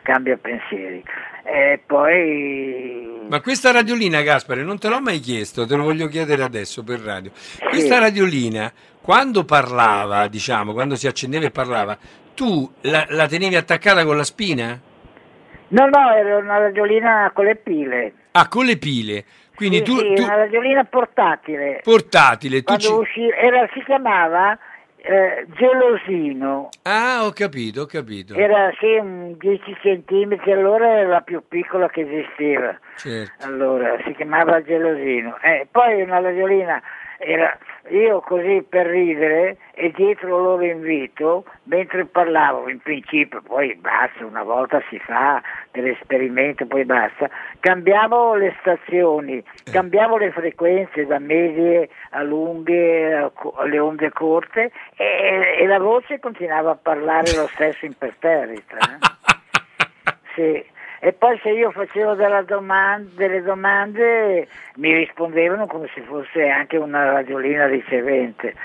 [0.01, 1.03] cambia pensieri.
[1.43, 6.43] E poi Ma questa radiolina, Gaspare, non te l'ho mai chiesto, te lo voglio chiedere
[6.43, 7.31] adesso per radio.
[7.69, 8.71] Questa radiolina,
[9.07, 11.97] quando parlava, diciamo, quando si accendeva e parlava,
[12.35, 14.77] tu la, la tenevi attaccata con la spina?
[15.69, 18.13] No, no, era una radiolina con le pile.
[18.31, 19.23] Ah, con le pile.
[19.55, 21.79] Quindi Sì, tu, sì, tu- una radiolina portatile.
[21.85, 22.91] portatile, tu ci...
[22.91, 24.59] uscì- era- si chiamava
[24.97, 26.67] eh, gelosino.
[26.83, 28.33] Ah, ho capito, ho capito.
[28.33, 32.77] Era sì, un 10 centimetri, allora era la più piccola che esisteva.
[32.97, 33.45] Certo.
[33.47, 35.37] Allora, si chiamava gelosino.
[35.41, 36.81] Eh, poi una radiolina
[37.19, 37.57] era
[37.89, 44.43] io così per ridere e dietro loro invito, mentre parlavo, in principio, poi basta, una
[44.43, 47.29] volta si fa dell'esperimento, poi basta,
[47.59, 55.65] cambiavo le stazioni, cambiavo le frequenze da medie a lunghe, alle onde corte e, e
[55.67, 58.77] la voce continuava a parlare lo stesso imperterrita.
[58.77, 59.15] eh.
[60.37, 60.75] Sì.
[60.99, 66.77] E poi se io facevo della doman- delle domande mi rispondevano come se fosse anche
[66.77, 68.55] una radiolina ricevente.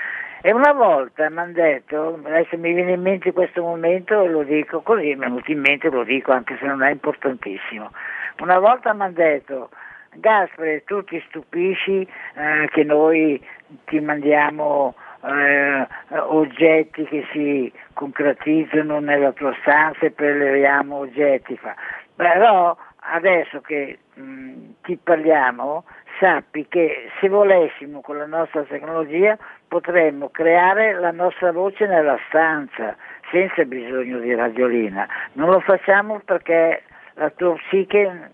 [0.41, 4.43] E una volta mi hanno detto, adesso mi viene in mente questo momento e lo
[4.43, 7.91] dico così, mi è venuto in mente lo dico anche se non è importantissimo.
[8.39, 9.69] Una volta mi hanno detto,
[10.15, 12.01] Gaspare, tu ti stupisci
[12.35, 13.41] eh, che noi
[13.85, 21.55] ti mandiamo eh, oggetti che si concretizzano nella tua stanza e preleviamo oggetti.
[21.55, 21.73] Fa.
[22.15, 24.53] Però adesso che mh,
[24.83, 25.83] ti parliamo,
[26.19, 29.37] sappi che se volessimo con la nostra tecnologia
[29.67, 32.95] potremmo creare la nostra voce nella stanza
[33.31, 35.07] senza bisogno di radiolina.
[35.33, 36.83] Non lo facciamo perché
[37.15, 38.31] la tua psiche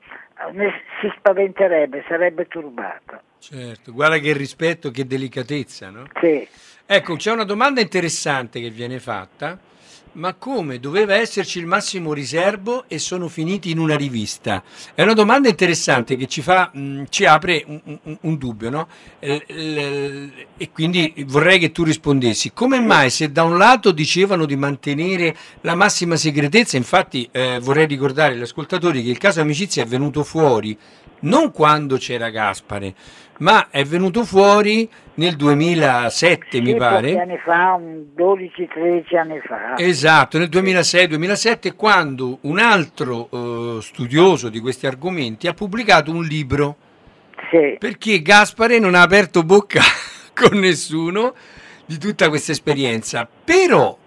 [1.02, 3.22] si spaventerebbe, sarebbe turbata.
[3.40, 6.04] Certo, guarda che rispetto, che delicatezza, no?
[6.20, 6.48] Sì.
[6.86, 9.58] Ecco, c'è una domanda interessante che viene fatta,
[10.14, 14.64] ma come doveva esserci il massimo riservo e sono finiti in una rivista?
[14.94, 18.88] È una domanda interessante che ci, fa, mh, ci apre un, un- un dubbio, no?
[19.20, 24.46] Eh, l- E quindi vorrei che tu rispondessi, come mai se da un lato dicevano
[24.46, 29.84] di mantenere la massima segretezza, infatti eh, vorrei ricordare agli ascoltatori che il caso amicizia
[29.84, 30.78] è venuto fuori
[31.22, 32.94] non quando c'era Gaspare,
[33.40, 37.10] ma è venuto fuori nel 2007, mi Sì, pare.
[37.14, 39.78] pochi anni fa, un 12-13 anni fa.
[39.78, 46.76] Esatto, nel 2006-2007 quando un altro eh, studioso di questi argomenti ha pubblicato un libro
[47.52, 47.78] Sì.
[47.80, 49.82] perché Gaspare non ha aperto bocca
[50.34, 51.34] con nessuno
[51.86, 53.28] di tutta questa esperienza.
[53.44, 53.98] Però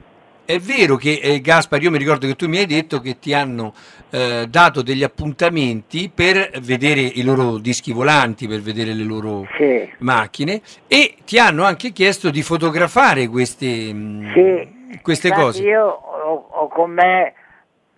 [0.55, 3.33] è vero che eh, Gaspare, io mi ricordo che tu mi hai detto che ti
[3.33, 3.73] hanno
[4.11, 9.91] eh, dato degli appuntamenti per vedere i loro dischi volanti, per vedere le loro Sì.
[9.99, 14.99] macchine e ti hanno anche chiesto di fotografare queste, mh, Sì.
[15.01, 15.63] queste Infatti cose.
[15.63, 17.33] Io ho, ho con me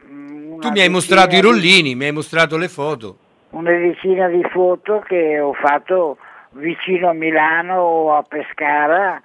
[0.09, 3.19] mm, Tu mi hai mostrato i di- rollini, mi hai mostrato le foto.
[3.51, 6.19] una decina di foto che ho fatto
[6.53, 9.21] vicino a Milano o a Pescara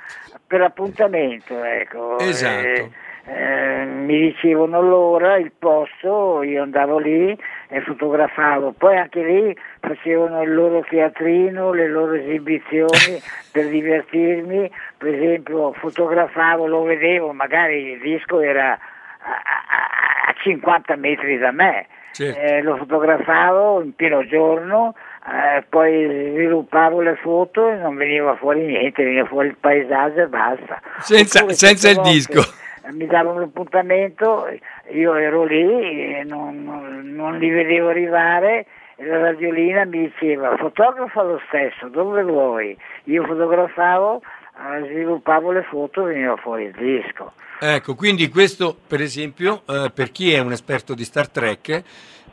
[0.47, 2.17] per appuntamento, ecco.
[2.17, 2.65] Esatto.
[2.67, 2.89] Eh,
[3.31, 7.37] eh, mi dicevano l'ora, il posto, io andavo lì
[7.69, 8.73] e fotografavo.
[8.77, 13.21] Poi anche lì facevano il loro teatrino, le loro esibizioni
[13.51, 14.71] per divertirmi.
[14.97, 21.51] Per esempio fotografavo, lo vedevo, magari il disco era a, a- a 50 metri da
[21.51, 21.85] me.
[22.11, 22.39] Certo.
[22.39, 24.95] Eh, lo fotografavo in pieno giorno,
[25.31, 26.03] eh, poi
[26.33, 30.81] sviluppavo le foto e non veniva fuori niente, veniva fuori il paesaggio e basta.
[30.99, 32.41] Senza- senza il disco.
[32.89, 34.47] Eh, Mi davano l'appuntamento,
[34.91, 38.65] io ero lì, e non, non- non li vedevo arrivare
[38.95, 42.77] e la radiolina mi diceva fotografa lo stesso, dove vuoi?
[43.05, 47.31] Io fotografavo, eh, sviluppavo le foto e veniva fuori il disco.
[47.61, 51.83] Ecco, quindi questo per esempio, eh, per chi è un esperto di Star Trek,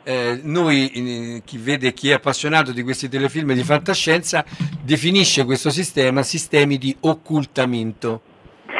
[0.03, 4.43] eh, noi, eh, chi vede, chi è appassionato di questi telefilm di fantascienza,
[4.81, 8.21] definisce questo sistema sistemi di occultamento.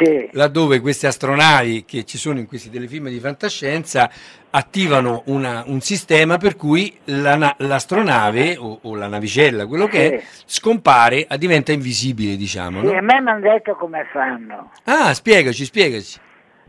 [0.00, 0.28] Sì.
[0.32, 4.08] laddove queste astronavi che ci sono in questi telefilm di fantascienza
[4.50, 10.14] attivano una- un sistema per cui la na- l'astronave o, o la navicella, quello che
[10.14, 10.42] è, Sì.
[10.46, 12.80] scompare, diventa invisibile, diciamo.
[12.80, 12.92] Sì, no?
[12.98, 14.70] a me mi hanno detto come fanno.
[14.84, 16.18] Ah, spiegaci, spiegaci.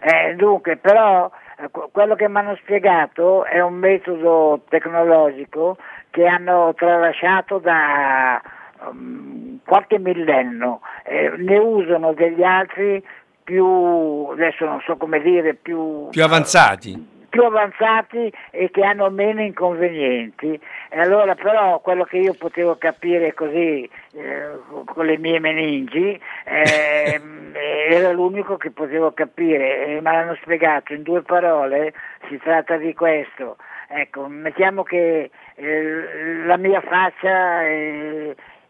[0.02, 1.30] Eh, dunque, però
[1.62, 5.78] eh, que- quello che mi hanno spiegato è un metodo tecnologico
[6.10, 8.42] che hanno tralasciato da
[8.90, 10.80] um, qualche millennio.
[11.06, 13.04] Eh, ne usano degli altri
[13.50, 17.18] più, adesso non so come dire, più, Più avanzati.
[17.30, 20.60] più avanzati e che hanno meno inconvenienti.
[20.90, 24.50] E allora però quello che io potevo capire così eh,
[24.86, 27.54] con le mie meningi ehm,
[27.90, 31.92] era l'unico che potevo capire e me l'hanno spiegato in due parole,
[32.28, 33.58] si tratta di questo.
[33.88, 37.64] Ecco, mettiamo che eh, la mia faccia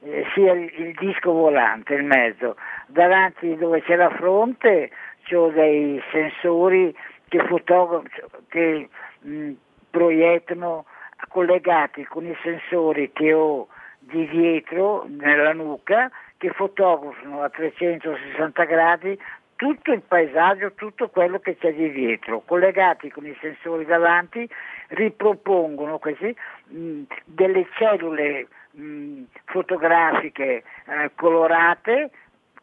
[0.01, 2.55] eh, sia il, il disco volante, il mezzo.
[2.87, 4.89] Davanti dove c'è la fronte
[5.31, 6.95] ho dei sensori
[7.27, 8.01] che, fotogra-
[8.47, 8.89] che
[9.19, 9.51] mh,
[9.89, 10.85] proiettano
[11.27, 13.67] collegati con i sensori che ho
[13.99, 19.19] di dietro nella nuca che fotografano a 360 gradi
[19.55, 24.49] tutto il paesaggio, tutto quello che c'è di dietro, collegati con i sensori davanti,
[24.87, 26.33] ripropongono così
[26.67, 28.47] mh, delle cellule
[28.79, 32.09] mh, fotografiche eh, colorate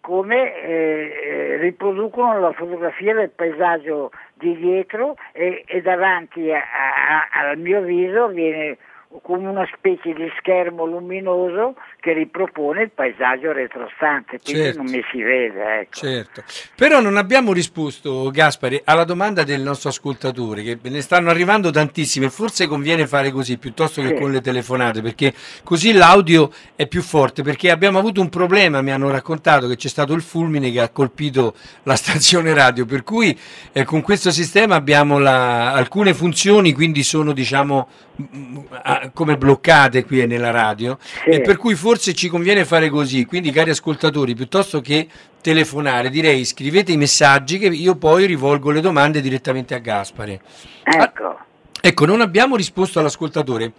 [0.00, 7.28] come eh, eh, riproducono la fotografia del paesaggio di dietro e, e davanti a- a-
[7.48, 8.76] al mio viso viene
[9.22, 14.82] come una specie di schermo luminoso che ripropone il paesaggio retrostante, quindi Certo.
[14.82, 15.80] non mi si vede.
[15.80, 15.90] Ecco.
[15.98, 16.42] Certo,
[16.74, 22.30] però non abbiamo risposto, Gaspari, alla domanda del nostro ascoltatore, che ne stanno arrivando tantissime,
[22.30, 24.14] forse conviene fare così piuttosto che Sì.
[24.14, 25.32] con le telefonate, perché
[25.64, 29.88] così l'audio è più forte, perché abbiamo avuto un problema, mi hanno raccontato che c'è
[29.88, 31.54] stato il fulmine che ha colpito
[31.84, 33.36] la stazione radio, per cui
[33.72, 37.88] eh, con questo sistema abbiamo la- alcune funzioni, quindi sono diciamo
[38.20, 38.56] mm,
[39.00, 41.30] ah, come bloccate qui nella radio, Sì.
[41.30, 45.08] e per cui forse ci conviene fare così, quindi cari ascoltatori, piuttosto che
[45.40, 50.40] telefonare, direi scrivete i messaggi che io poi rivolgo le domande direttamente a Gaspare.
[50.82, 51.38] Ecco.
[51.80, 53.72] Ecco, non abbiamo risposto all'ascoltatore.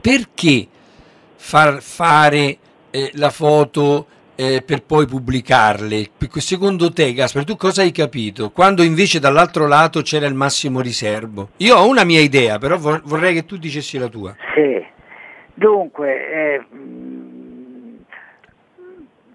[0.00, 0.66] Perché
[1.36, 2.56] far fare
[2.90, 4.06] eh, la foto
[4.40, 6.12] eh, per poi pubblicarle?
[6.36, 8.50] Secondo te, Gaspare, tu cosa hai capito?
[8.50, 11.50] Quando invece dall'altro lato c'era il massimo riservo?
[11.58, 14.34] Io ho una mia idea, però vor- vorrei che tu dicessi la tua.
[14.54, 14.82] Sì,
[15.52, 18.04] dunque, eh, mh,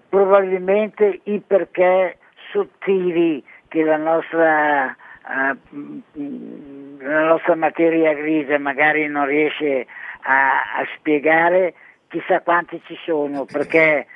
[0.08, 2.18] probabilmente i perché
[2.50, 9.86] sottili che la nostra, eh, mh, la nostra materia grigia magari non riesce
[10.22, 11.74] a, a spiegare,
[12.08, 14.06] chissà quanti ci sono, perché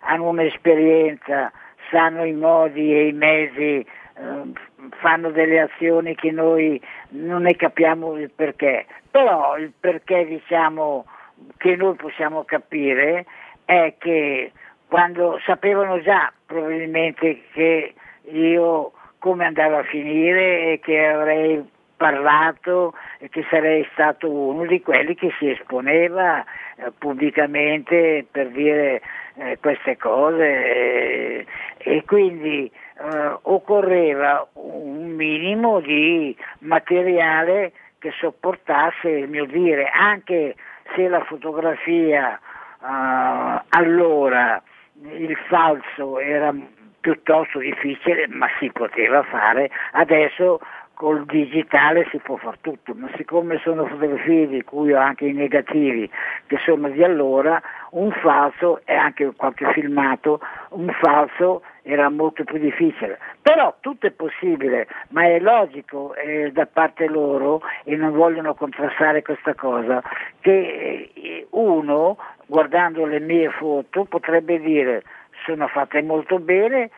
[0.00, 1.52] hanno un'esperienza,
[1.90, 3.86] sanno i modi e i mezzi,
[4.18, 4.52] ehm,
[5.00, 8.86] fanno delle azioni che noi non ne capiamo il perché.
[9.10, 11.06] Però il perché diciamo
[11.58, 13.26] che noi possiamo capire
[13.64, 14.52] è che
[14.88, 17.94] quando sapevano già probabilmente che
[18.30, 21.64] io come andava a finire e che avrei
[21.96, 26.44] parlato e che sarei stato uno di quelli che si esponeva
[26.98, 29.00] pubblicamente per dire
[29.36, 31.46] eh, queste cose eh,
[31.78, 40.54] e quindi eh, occorreva un minimo di materiale che sopportasse il mio dire, anche
[40.94, 44.62] se la fotografia eh, allora
[45.02, 46.54] il falso era
[47.00, 50.60] piuttosto difficile, ma si poteva fare, adesso
[50.96, 55.34] col digitale si può fare tutto, ma siccome sono fotografie di cui ho anche i
[55.34, 56.10] negativi
[56.46, 60.40] che sono di allora, un falso e anche qualche filmato,
[60.70, 63.18] un falso era molto più difficile.
[63.42, 69.20] Però tutto è possibile, ma è logico eh, da parte loro, e non vogliono contrastare
[69.20, 70.02] questa cosa,
[70.40, 72.16] che eh, uno,
[72.46, 75.02] guardando le mie foto, potrebbe dire
[75.44, 76.90] sono fatte molto bene,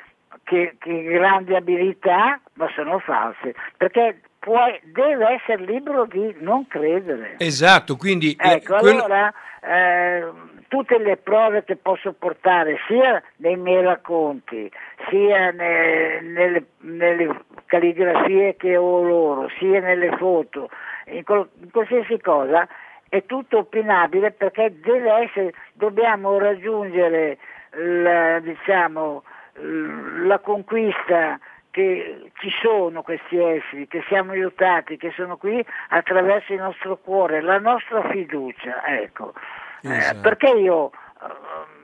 [0.48, 7.34] che, che grandi abilità, ma sono false, perché puoi, deve essere libero di non credere.
[7.38, 9.32] Esatto, quindi eh, Ecco, quello- allora
[9.62, 10.24] eh,
[10.68, 14.70] tutte le prove che posso portare sia nei miei racconti,
[15.10, 20.70] sia ne- nelle, nelle calligrafie che ho loro, sia nelle foto,
[21.06, 22.66] in, qual- in qualsiasi cosa,
[23.10, 27.36] è tutto opinabile perché deve essere, dobbiamo raggiungere
[27.72, 29.22] la, diciamo,
[29.60, 31.38] la conquista
[31.70, 37.40] che ci sono questi esseri, che siamo aiutati, che sono qui attraverso il nostro cuore,
[37.40, 39.34] la nostra fiducia, ecco.
[39.82, 40.20] Eh, Esatto.
[40.20, 40.90] perché io
[41.22, 41.78] ehm,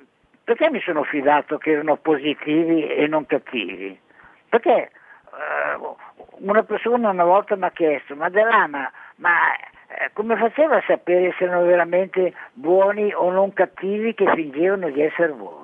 [0.45, 3.99] perché mi sono fidato che erano positivi e non cattivi?
[4.49, 4.91] Perché eh,
[6.39, 11.35] una persona una volta mi ha chiesto, ma Delama, ma eh, come faceva a sapere
[11.39, 15.64] se erano veramente buoni o non cattivi che fingevano di essere buoni?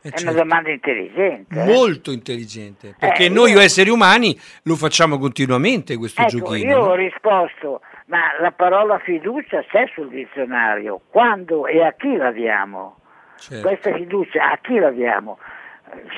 [0.00, 0.22] Eh, È certo.
[0.30, 1.60] una domanda intelligente.
[1.60, 1.64] eh?
[1.64, 6.70] Molto intelligente, perché Eh, noi io- esseri umani lo facciamo continuamente questo Ecco, giochino.
[6.70, 12.30] io ho risposto, ma la parola fiducia c'è sul dizionario, quando e a chi la
[12.30, 12.96] diamo?
[13.38, 13.66] Certo.
[13.68, 15.38] Questa fiducia a chi la diamo?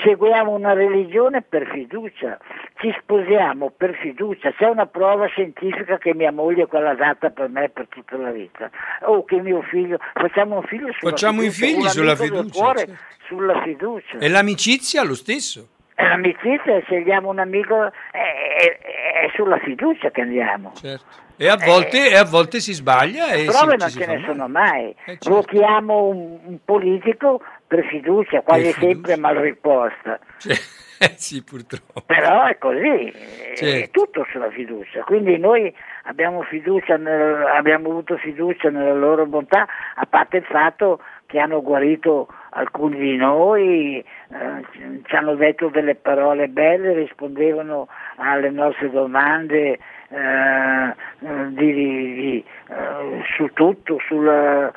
[0.05, 2.39] Seguiamo una religione per fiducia,
[2.77, 7.49] ci sposiamo per fiducia, c'è una prova scientifica che mia moglie è quella data per
[7.49, 8.71] me per tutta la vita,
[9.03, 12.61] o che mio figlio, facciamo un figlio sulla Facciamo i fiducia, figli un sulla fiducia,
[12.61, 13.03] cuore certo.
[13.27, 14.18] sulla fiducia.
[14.18, 15.68] E l'amicizia lo stesso.
[15.95, 18.79] E l'amicizia, scegliamo un amico, è, è-
[19.21, 20.73] è sulla fiducia che andiamo.
[20.75, 21.29] Certo.
[21.37, 24.47] E a volte, e a volte si sbaglia e Prove si, non ce ne sono
[24.49, 24.91] mai.
[24.91, 25.31] Eh, certo.
[25.31, 28.93] Votiamo un, un politico per fiducia, quasi Per fiducia.
[28.95, 30.18] sempre mal riposta.
[30.39, 30.55] Cioè,
[31.16, 32.03] sì, purtroppo.
[32.05, 33.91] Però è così, è Certo.
[34.05, 35.05] tutto sulla fiducia.
[35.05, 35.73] Quindi noi
[36.05, 41.62] abbiamo, fiducia nel- abbiamo avuto fiducia nella loro bontà, a parte il fatto che hanno
[41.62, 49.79] guarito alcuni di noi, eh, ci hanno detto delle parole belle, rispondevano alle nostre domande
[50.12, 50.89] eh,
[51.21, 54.73] eh, di- di- eh, su tutto, sul, eh,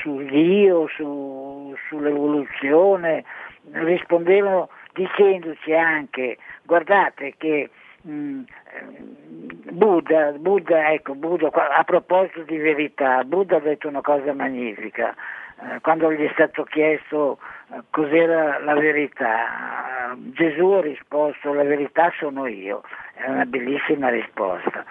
[0.00, 3.24] su Dio, su- sull'evoluzione,
[3.72, 7.70] rispondevano dicendoci anche guardate che
[8.02, 14.32] mh, eh, Buddha, Buddha, ecco, Buddha, a proposito di verità, Buddha ha detto una cosa
[14.32, 15.14] magnifica,
[15.62, 17.38] eh, quando gli è stato chiesto
[17.72, 22.82] eh, cos'era la verità, eh, Gesù ha risposto la verità sono io,
[23.14, 24.84] è una bellissima risposta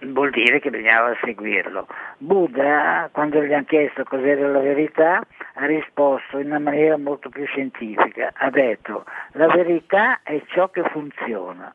[0.00, 1.86] vuol dire che bisognava seguirlo.
[2.18, 5.22] Buddha, quando gli hanno chiesto cos'era la verità,
[5.54, 8.32] ha risposto in una maniera molto più scientifica.
[8.34, 11.74] Ha detto, la verità è ciò che funziona.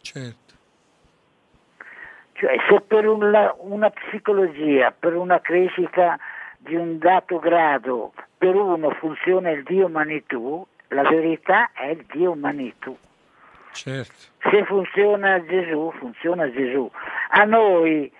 [0.00, 0.54] Certo.
[2.32, 6.18] Cioè, se per una, una psicologia, per una crescita
[6.58, 12.34] di un dato grado, per uno funziona il Dio Manitù, la verità è il Dio
[12.34, 12.96] Manitù.
[13.72, 14.14] Certo.
[14.50, 16.90] Se funziona Gesù, funziona Gesù.
[17.36, 18.12] A noi,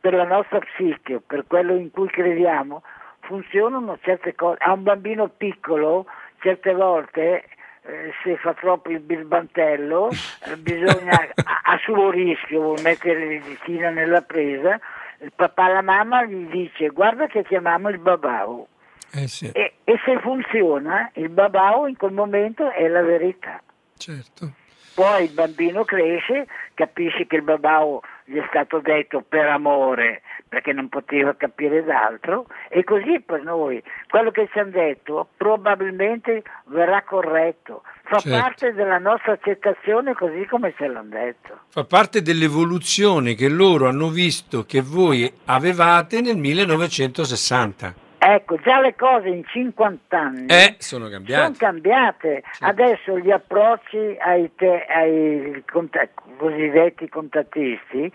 [0.00, 2.82] per la nostra psiche, per quello in cui crediamo,
[3.20, 4.58] funzionano certe cose.
[4.60, 6.06] A un bambino piccolo,
[6.40, 7.44] certe volte,
[7.82, 11.12] eh, se fa troppo il birbantello, eh, bisogna,
[11.44, 14.80] a, a suo rischio, vuol mettere il ditino nella presa,
[15.20, 18.66] il papà e la mamma gli dice guarda che chiamiamo il babau.
[19.12, 23.62] Eh sì, E, e se funziona, il babau in quel momento è la verità.
[23.96, 24.50] certo.
[24.96, 30.72] Poi il bambino cresce, capisce che il babao gli è stato detto per amore, perché
[30.72, 37.02] non poteva capire d'altro, e così per noi quello che ci hanno detto probabilmente verrà
[37.02, 38.38] corretto, fa Certo.
[38.38, 41.60] parte della nostra accettazione così come ce l'hanno detto.
[41.68, 48.04] Fa parte dell'evoluzione che loro hanno visto che voi avevate nel 1960.
[48.18, 51.56] Ecco, già le cose in 50 anni Eh, sono sono cambiate.
[51.58, 52.42] cambiate.
[52.60, 56.08] Adesso gli approcci ai, te- ai conta-
[56.38, 58.10] cosiddetti contattisti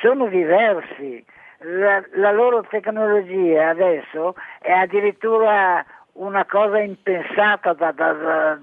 [0.00, 1.24] sono diversi.
[1.60, 8.58] La, la loro tecnologia adesso è addirittura una cosa impensata da, da- da-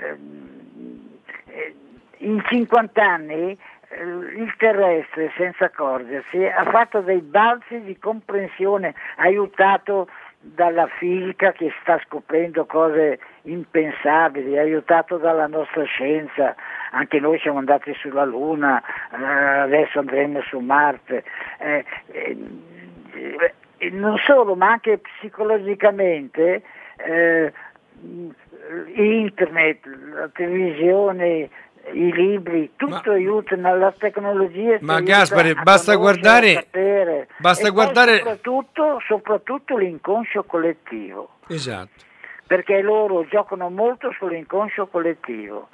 [0.00, 1.74] eh,
[2.18, 3.56] in 50 anni
[3.98, 10.08] il terrestre senza accorgersi ha fatto dei balzi di comprensione aiutato
[10.54, 16.54] dalla fisica che sta scoprendo cose impensabili, aiutato dalla nostra scienza,
[16.92, 21.24] anche noi siamo andati sulla Luna, eh, adesso andremo su Marte.
[21.58, 22.36] Eh, eh,
[23.78, 26.62] eh, non solo, ma anche psicologicamente,
[26.96, 27.52] eh,
[28.94, 31.48] internet, la televisione,
[31.92, 34.78] i libri, tutto Ma- aiutano, la tecnologia.
[34.80, 36.66] Ma Gaspare, a basta guardare-
[37.38, 42.02] basta guardare- Soprattutto, soprattutto l'inconscio collettivo, Esatto.
[42.46, 45.68] perché loro giocano molto sull'inconscio collettivo.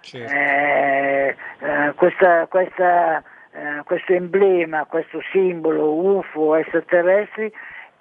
[0.00, 0.32] certo.
[0.32, 7.52] Eh, eh, questa- questa, eh, questo emblema, questo simbolo UFO extraterrestri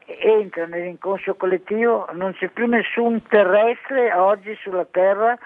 [0.06, 5.38] entra nell'inconscio collettivo, non c'è più nessun terrestre oggi sulla Terra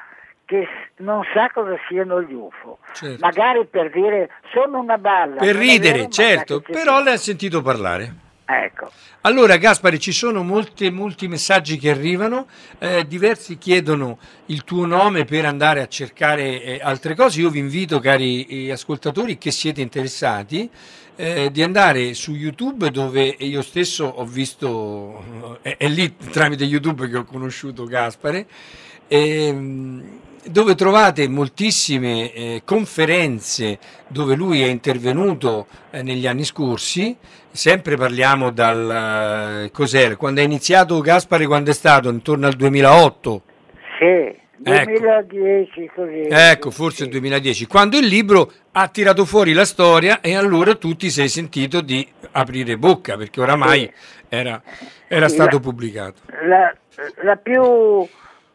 [0.46, 0.68] che
[0.98, 2.80] non sa cosa siano gli UFO.
[2.94, 3.18] Certo.
[3.20, 5.36] Magari per dire sono una balla.
[5.36, 8.22] Per è vero, ridere, sa certo, però le ha sentito parlare.
[8.46, 8.92] Ecco.
[9.22, 15.24] Allora Gaspare, ci sono molti, molti messaggi che arrivano, eh, diversi chiedono il tuo nome
[15.24, 17.40] per andare a cercare eh, altre cose.
[17.40, 20.70] Io vi invito, cari eh, ascoltatori, che siete interessati,
[21.16, 26.66] eh, di andare su YouTube dove io stesso ho visto, eh, è, è lì tramite
[26.66, 28.46] YouTube che ho conosciuto Gaspare.
[29.08, 33.78] ehm, dove trovate moltissime eh, conferenze
[34.08, 37.16] dove lui è intervenuto eh, negli anni scorsi,
[37.52, 42.10] sempre parliamo dal eh, cos'era, quando è iniziato Gaspare, quando è stato?
[42.10, 43.42] Intorno al 2008.
[44.00, 46.28] Sì, 2010 così.
[46.30, 47.04] Ecco, forse sì.
[47.04, 51.28] il 2010, quando il libro ha tirato fuori la storia e allora tu ti sei
[51.28, 53.92] sentito di aprire bocca perché oramai
[54.30, 54.62] era,
[55.08, 56.22] era Sì, stato la- pubblicato.
[56.48, 56.76] La,
[57.24, 58.08] la più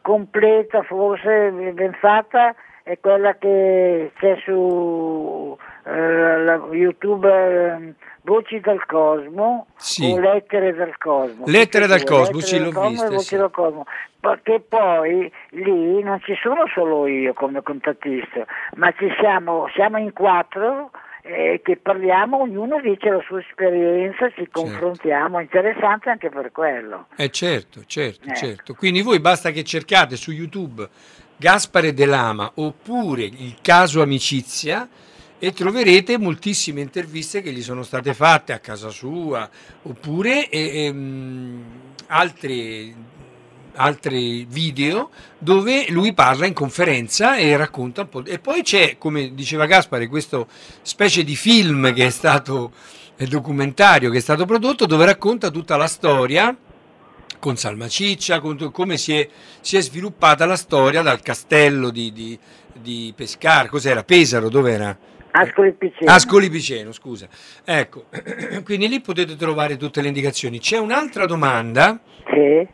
[0.08, 5.54] completa, forse ben fatta, è quella che c'è su
[5.84, 10.10] eh, la YouTube eh, Voci dal Cosmo Sì.
[10.10, 11.44] o Lettere dal Cosmo.
[11.46, 13.36] Lettere dal Cosmo, Lettere sì, l'ho Cosmo viste, e Voci sì.
[13.36, 13.84] dal Cosmo.
[14.18, 18.46] Perché poi lì non ci sono solo io come contattista,
[18.76, 20.90] ma ci siamo, siamo in quattro
[21.28, 24.42] eh, che parliamo, ognuno dice la sua esperienza, Certo.
[24.42, 27.08] ci confrontiamo, interessante anche per quello.
[27.16, 28.38] Eh certo, certo, Ecco.
[28.38, 28.74] certo.
[28.74, 30.88] Quindi voi basta che cercate su YouTube
[31.36, 34.88] Gaspare De Lama oppure il caso amicizia
[35.38, 39.48] e troverete moltissime interviste che gli sono state fatte a casa sua
[39.82, 41.64] oppure eh, ehm,
[42.08, 42.94] altri,
[43.78, 48.24] altri video dove lui parla in conferenza e racconta un po'.
[48.24, 50.46] E poi c'è, come diceva Gaspare, questo
[50.82, 52.72] specie di film che è stato
[53.16, 56.56] eh, documentario che è stato prodotto dove racconta tutta la storia
[57.38, 59.28] con Salma Ciccia, con come si è,
[59.60, 62.38] si è sviluppata la storia dal castello di, di,
[62.72, 64.02] di Pescara, cos'era?
[64.02, 64.96] Pesaro, dov'era?
[65.30, 66.10] Ascoli Piceno.
[66.10, 67.28] Ascoli Piceno, scusa.
[67.64, 68.06] Ecco,
[68.64, 70.58] quindi lì potete trovare tutte le indicazioni.
[70.58, 72.66] C'è un'altra domanda Sì.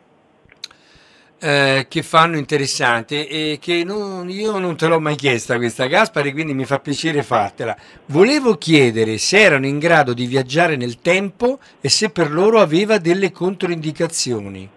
[1.45, 6.33] Eh, che fanno interessante e che non- io non te l'ho mai chiesta questa Gaspari,
[6.33, 7.77] quindi mi fa piacere fartela.
[8.07, 12.97] Volevo chiedere se erano in grado di viaggiare nel tempo e se per loro aveva
[12.97, 14.71] delle controindicazioni.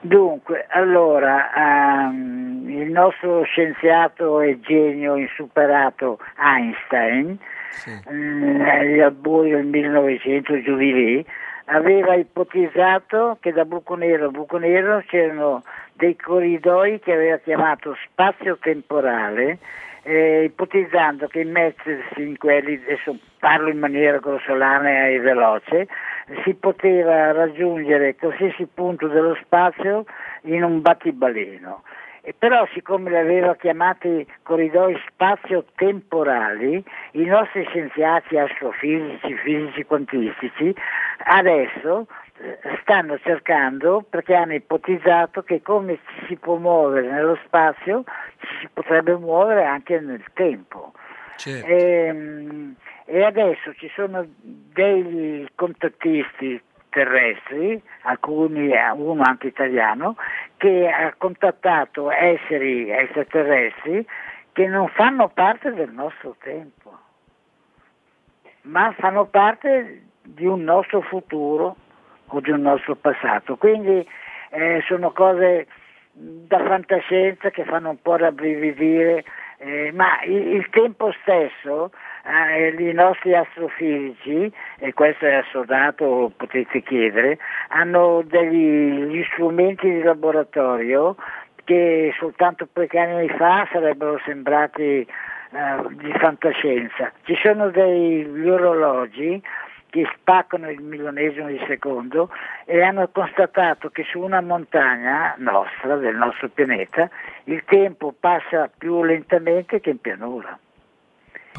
[0.00, 1.50] Dunque, allora,
[2.08, 7.36] ehm, il nostro scienziato e genio insuperato Einstein,
[7.70, 7.90] Sì.
[8.12, 11.26] mm, agli albori del 1900 giù di lì,
[11.66, 15.62] aveva ipotizzato che da buco nero a buco nero c'erano
[15.92, 19.58] dei corridoi che aveva chiamato spazio-temporale,
[20.02, 25.88] eh, ipotizzando che immettersi in quelli, adesso parlo in maniera grossolana e veloce,
[26.44, 30.04] si poteva raggiungere qualsiasi punto dello spazio
[30.42, 31.82] in un battibaleno.
[32.26, 40.74] E però siccome li aveva chiamati corridoi spazio-temporali, i nostri scienziati astrofisici, fisici quantistici,
[41.26, 42.08] adesso
[42.38, 48.02] eh, stanno cercando, perché hanno ipotizzato che come ci si può muovere nello spazio,
[48.40, 50.94] ci si potrebbe muovere anche nel tempo.
[51.36, 51.64] Certo.
[51.68, 52.74] Ehm,
[53.08, 56.60] E, adesso ci sono dei contattisti
[56.96, 60.16] terrestri, alcuni, uno anche italiano,
[60.56, 64.06] che ha contattato esseri extraterrestri
[64.52, 66.98] che non fanno parte del nostro tempo,
[68.62, 71.76] ma fanno parte di un nostro futuro
[72.28, 73.56] o di un nostro passato.
[73.56, 74.08] Quindi
[74.52, 75.66] eh, sono cose
[76.12, 79.22] da fantascienza che fanno un po' rabbrividire,
[79.58, 81.90] eh, ma il, il tempo stesso,
[82.28, 91.16] i nostri astrofisici, e questo è assodato, potete chiedere, hanno degli strumenti di laboratorio
[91.64, 95.06] che soltanto pochi anni fa sarebbero sembrati eh,
[95.90, 97.12] di fantascienza.
[97.24, 99.42] Ci sono degli orologi
[99.90, 102.30] che spaccano il milionesimo di secondo
[102.64, 107.08] e hanno constatato che su una montagna nostra, del nostro pianeta,
[107.44, 110.58] il tempo passa più lentamente che in pianura.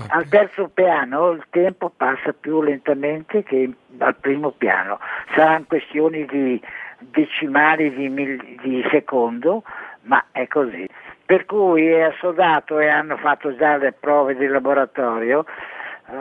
[0.09, 4.99] Al terzo piano il tempo passa più lentamente che al primo piano.
[5.33, 6.61] Saranno questioni di
[6.99, 9.63] decimali di, mil- di secondo,
[10.03, 10.87] ma è così.
[11.25, 15.45] Per cui è assodato e hanno fatto già le prove di laboratorio,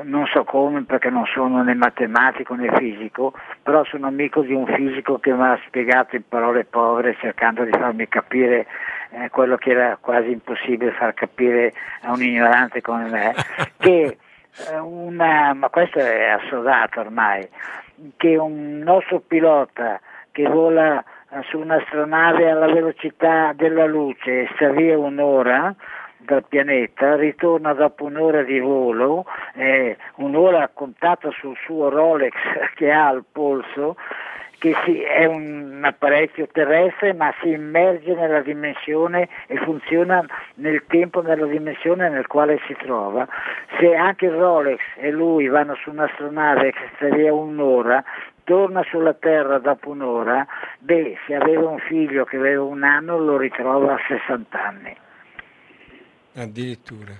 [0.02, 3.32] non so come perché non sono né matematico né fisico,
[3.62, 7.70] però sono amico di un fisico che mi ha spiegato in parole povere cercando di
[7.70, 8.66] farmi capire
[9.10, 11.72] eh, quello che era quasi impossibile far capire
[12.02, 13.34] a un ignorante come me,
[13.78, 14.18] che
[14.70, 17.48] eh, una, ma questo è assodato ormai,
[18.16, 20.00] che un nostro pilota
[20.32, 25.74] che vola eh, su un'astronave alla velocità della luce e sta via un'ora,
[26.26, 29.24] dal pianeta, ritorna dopo un'ora di volo,
[29.54, 32.34] eh, un'ora contata sul suo Rolex
[32.74, 33.96] che ha al polso,
[34.58, 40.24] che si, è un apparecchio terrestre ma si immerge nella dimensione e funziona
[40.54, 43.26] nel tempo, nella dimensione nel quale si trova.
[43.78, 48.02] Se anche il Rolex e lui vanno su un'astronave che sta via un'ora,
[48.44, 50.46] torna sulla Terra dopo un'ora,
[50.78, 54.96] beh, se aveva un figlio che aveva un anno lo ritrova a 60 anni.
[56.36, 57.12] Addirittura.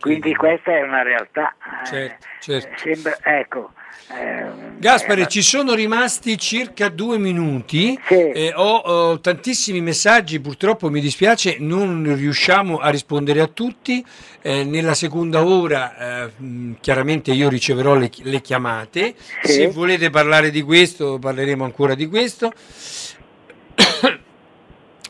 [0.00, 1.54] Quindi questa è una realtà.
[1.86, 2.68] Certo, certo.
[2.76, 3.72] Sembra, ecco,
[4.12, 4.44] eh,
[4.76, 7.98] Gaspare, eh, ci sono rimasti circa due minuti.
[8.06, 8.14] Sì.
[8.14, 14.04] Eh, ho, ho tantissimi messaggi, purtroppo mi dispiace, non riusciamo a rispondere a tutti.
[14.42, 19.14] Eh, nella seconda ora, eh, mh, chiaramente, io riceverò le, le chiamate.
[19.42, 19.52] Sì.
[19.52, 22.52] Se volete parlare di questo, parleremo ancora di questo.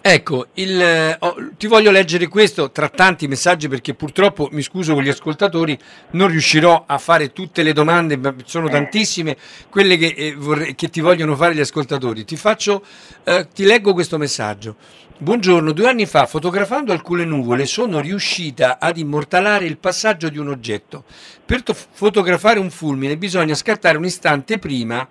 [0.01, 4.95] Ecco, il, eh, oh, ti voglio leggere questo tra tanti messaggi perché purtroppo, mi scuso
[4.95, 5.77] con gli ascoltatori,
[6.13, 8.71] non riuscirò a fare tutte le domande, ma sono Eh.
[8.71, 9.37] tantissime
[9.69, 12.25] quelle che, eh, vorrei- che ti vogliono fare gli ascoltatori.
[12.25, 12.85] Ti, faccio,
[13.25, 14.77] eh, ti leggo questo messaggio.
[15.19, 20.49] Buongiorno, due anni fa, fotografando alcune nuvole, sono riuscita ad immortalare il passaggio di un
[20.49, 21.05] oggetto.
[21.45, 25.07] Per to- fotografare un fulmine bisogna scattare un istante prima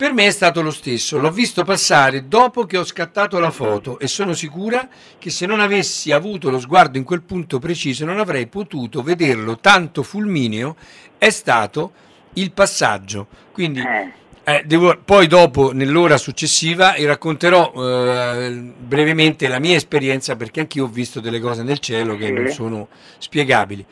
[0.00, 3.98] per me è stato lo stesso, l'ho visto passare dopo che ho scattato la foto
[3.98, 4.88] e sono sicura
[5.18, 9.58] che se non avessi avuto lo sguardo in quel punto preciso non avrei potuto vederlo
[9.58, 10.74] tanto fulmineo
[11.18, 11.92] è stato
[12.32, 13.26] il passaggio.
[13.52, 20.60] Quindi eh, eh, devo- poi dopo, nell'ora successiva, racconterò eh, brevemente la mia esperienza perché
[20.60, 22.88] anch'io ho visto delle cose nel cielo che non sono
[23.18, 23.84] spiegabili.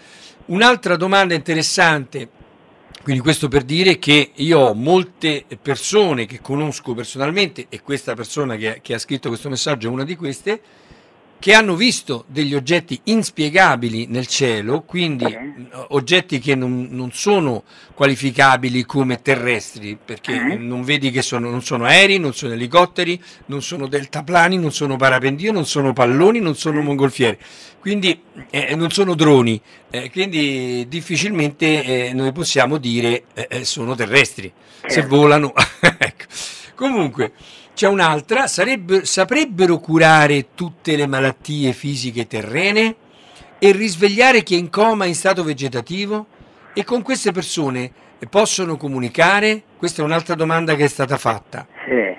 [0.47, 2.31] Un'altra domanda interessante,
[3.03, 8.57] quindi questo per dire che io ho molte persone che conosco personalmente e questa persona
[8.57, 10.61] che, che ha scritto questo messaggio è una di queste,
[11.41, 17.63] che hanno visto degli oggetti inspiegabili nel cielo, quindi mh, oggetti che non, non sono
[17.95, 20.57] qualificabili come terrestri, perché Eh.
[20.57, 24.97] non vedi che sono, non sono aerei, non sono elicotteri, non sono deltaplani, non sono
[24.97, 27.39] parapendio, non sono palloni, non sono mongolfiere,
[27.81, 28.21] quindi
[28.51, 29.61] eh, non sono droni,
[29.91, 35.09] eh, quindi difficilmente eh, noi possiamo dire eh, eh, sono terrestri, se Certo.
[35.15, 35.53] volano.
[35.99, 36.25] ecco.
[36.75, 37.33] Comunque,
[37.79, 42.97] c'è un'altra, sarebbe- saprebbero curare tutte le malattie fisiche terrene
[43.57, 46.27] e risvegliare chi è in coma in stato vegetativo?
[46.75, 47.89] E con queste persone
[48.29, 49.63] possono comunicare?
[49.77, 51.69] Questa è un'altra domanda che è stata fatta.
[51.87, 52.17] sì.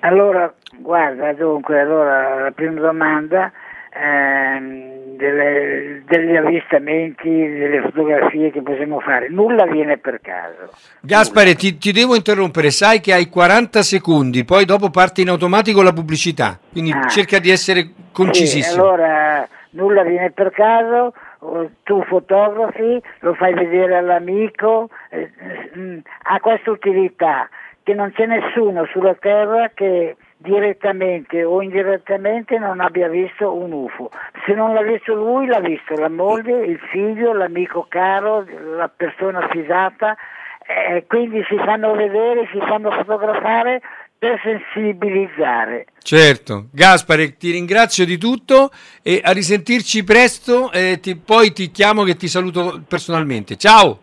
[0.00, 3.50] Allora, guarda, dunque, allora, la prima domanda
[3.94, 10.72] ehm, delle- degli avvistamenti, delle fotografie che possiamo fare, nulla viene per caso.
[11.00, 15.82] Gaspare, ti, ti devo interrompere, sai che hai 40 secondi, poi dopo parte in automatico
[15.82, 17.06] la pubblicità, quindi Ah.
[17.08, 18.82] cerca di essere Sì, concisissimo.
[18.82, 21.12] allora nulla viene per caso,
[21.42, 25.30] o tu fotografi, lo fai vedere all'amico, eh,
[25.78, 27.48] mm, ha questa utilità
[27.82, 34.10] che non c'è nessuno sulla Terra che direttamente o indirettamente non abbia visto un UFO.
[34.46, 39.46] Se non l'ha visto lui, l'ha visto la moglie, il figlio, l'amico caro, la persona
[39.50, 40.16] fidata,
[40.66, 43.82] eh, quindi si fanno vedere, si fanno fotografare
[44.18, 45.86] per sensibilizzare.
[46.02, 48.70] Certo, Gaspare, ti ringrazio di tutto
[49.02, 53.56] e a risentirci presto, e ti- poi ti chiamo che ti saluto personalmente.
[53.56, 53.98] Ciao!